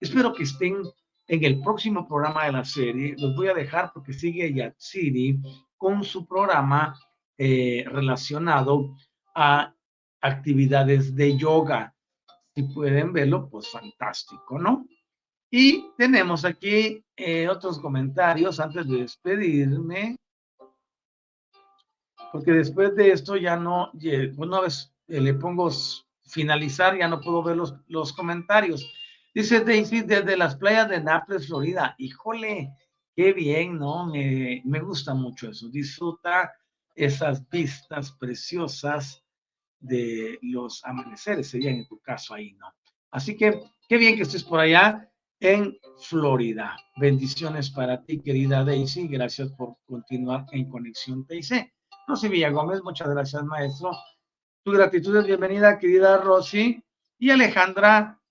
[0.00, 0.82] Espero que estén
[1.26, 3.14] en el próximo programa de la serie.
[3.18, 5.40] Los voy a dejar porque sigue Yatsiri
[5.76, 6.98] con su programa
[7.38, 8.94] eh, relacionado
[9.34, 9.74] a
[10.20, 11.94] actividades de yoga.
[12.54, 14.86] Si pueden verlo, pues fantástico, ¿no?
[15.50, 20.16] Y tenemos aquí eh, otros comentarios antes de despedirme,
[22.32, 23.90] porque después de esto ya no,
[24.38, 25.70] una vez eh, le pongo
[26.24, 28.90] finalizar, ya no puedo ver los, los comentarios.
[29.34, 31.94] Dice Daisy desde las playas de Naples, Florida.
[31.98, 32.70] Híjole,
[33.16, 34.06] qué bien, ¿no?
[34.06, 35.68] Me, me gusta mucho eso.
[35.68, 36.52] Disfruta
[36.94, 39.22] esas vistas preciosas
[39.80, 42.66] de los amaneceres, serían en tu caso ahí, ¿no?
[43.10, 45.10] Así que qué bien que estés por allá
[45.40, 46.76] en Florida.
[46.96, 49.08] Bendiciones para ti, querida Daisy.
[49.08, 51.72] Gracias por continuar en Conexión TIC.
[52.06, 53.90] Rosy Villagómez, muchas gracias, maestro.
[54.62, 56.82] Tu gratitud es bienvenida, querida Rosy.
[57.18, 58.21] Y Alejandra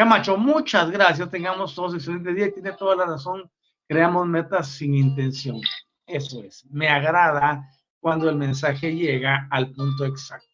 [0.00, 1.30] Camacho, muchas gracias.
[1.30, 2.50] Tengamos todos excelente día.
[2.50, 3.50] Tiene toda la razón.
[3.86, 5.60] Creamos metas sin intención.
[6.06, 6.64] Eso es.
[6.70, 10.48] Me agrada cuando el mensaje llega al punto exacto.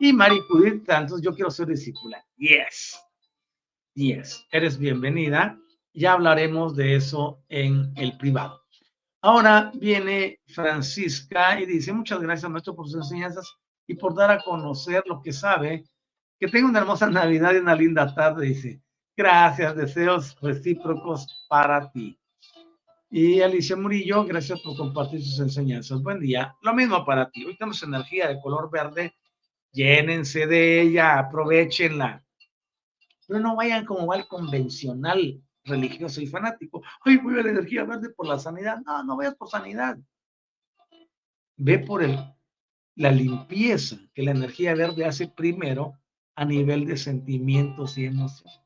[0.00, 2.26] Y Mari Judith Tantos, yo quiero ser discípula.
[2.34, 3.00] Yes.
[3.94, 4.44] Yes.
[4.50, 5.56] Eres bienvenida.
[5.94, 8.64] Ya hablaremos de eso en el privado.
[9.20, 13.48] Ahora viene Francisca y dice, muchas gracias, maestro, por sus enseñanzas
[13.86, 15.84] y por dar a conocer lo que sabe.
[16.42, 18.82] Que tenga una hermosa Navidad y una linda tarde, dice.
[19.16, 22.18] Gracias, deseos recíprocos para ti.
[23.08, 26.02] Y Alicia Murillo, gracias por compartir sus enseñanzas.
[26.02, 26.56] Buen día.
[26.62, 27.44] Lo mismo para ti.
[27.44, 29.14] Hoy tenemos energía de color verde.
[29.70, 32.24] Llénense de ella, aprovechenla.
[33.28, 36.82] Pero no vayan como va el convencional religioso y fanático.
[37.04, 38.78] Ay, voy a la energía verde por la sanidad.
[38.84, 39.96] No, no vayas por sanidad.
[41.56, 42.18] Ve por el,
[42.96, 46.01] la limpieza que la energía verde hace primero
[46.34, 48.60] a nivel de sentimientos y emociones,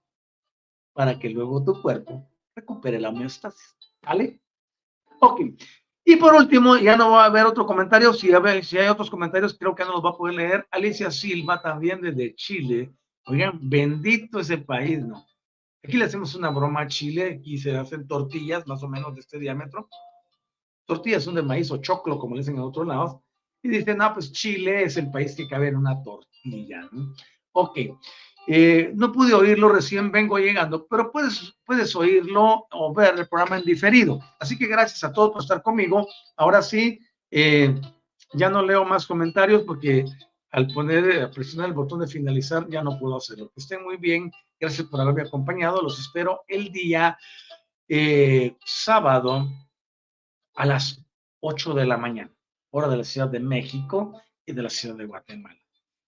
[0.92, 3.76] para que luego tu cuerpo recupere la homeostasis.
[4.02, 4.40] ¿Vale?
[5.20, 5.40] Ok.
[6.04, 8.12] Y por último, ya no va a haber otro comentario.
[8.12, 8.30] Si,
[8.62, 10.68] si hay otros comentarios, creo que no los va a poder leer.
[10.70, 12.92] Alicia Silva, también desde Chile.
[13.24, 15.26] Oigan, bendito ese país, ¿no?
[15.82, 17.38] Aquí le hacemos una broma a Chile.
[17.40, 19.88] Aquí se hacen tortillas más o menos de este diámetro.
[20.84, 23.16] Tortillas son de maíz o choclo, como le dicen en otros lados.
[23.62, 26.88] Y dicen, no, pues Chile es el país que cabe en una tortilla.
[26.92, 27.14] ¿no?
[27.58, 27.78] Ok.
[28.48, 33.56] Eh, no pude oírlo recién, vengo llegando, pero puedes, puedes oírlo o ver el programa
[33.56, 34.20] en diferido.
[34.38, 36.06] Así que gracias a todos por estar conmigo.
[36.36, 37.00] Ahora sí,
[37.30, 37.74] eh,
[38.34, 40.04] ya no leo más comentarios porque
[40.50, 43.50] al poner, presionar el botón de finalizar ya no puedo hacerlo.
[43.54, 44.30] Que estén muy bien.
[44.60, 45.80] Gracias por haberme acompañado.
[45.80, 47.18] Los espero el día
[47.88, 49.48] eh, sábado
[50.54, 51.02] a las
[51.40, 52.36] 8 de la mañana,
[52.70, 55.65] hora de la Ciudad de México y de la Ciudad de Guatemala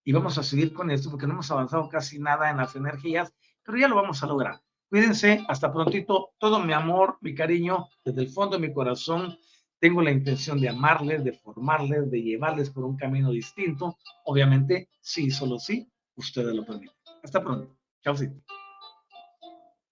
[0.08, 3.30] y vamos a seguir con esto porque no hemos avanzado casi nada en las energías,
[3.62, 4.58] pero ya lo vamos a lograr.
[4.88, 9.36] Cuídense, hasta prontito, todo mi amor, mi cariño, desde el fondo de mi corazón,
[9.78, 15.30] tengo la intención de amarles, de formarles, de llevarles por un camino distinto, obviamente, sí,
[15.30, 16.96] solo sí, ustedes lo permiten.
[17.22, 17.76] Hasta pronto.
[18.16, 18.30] Sí.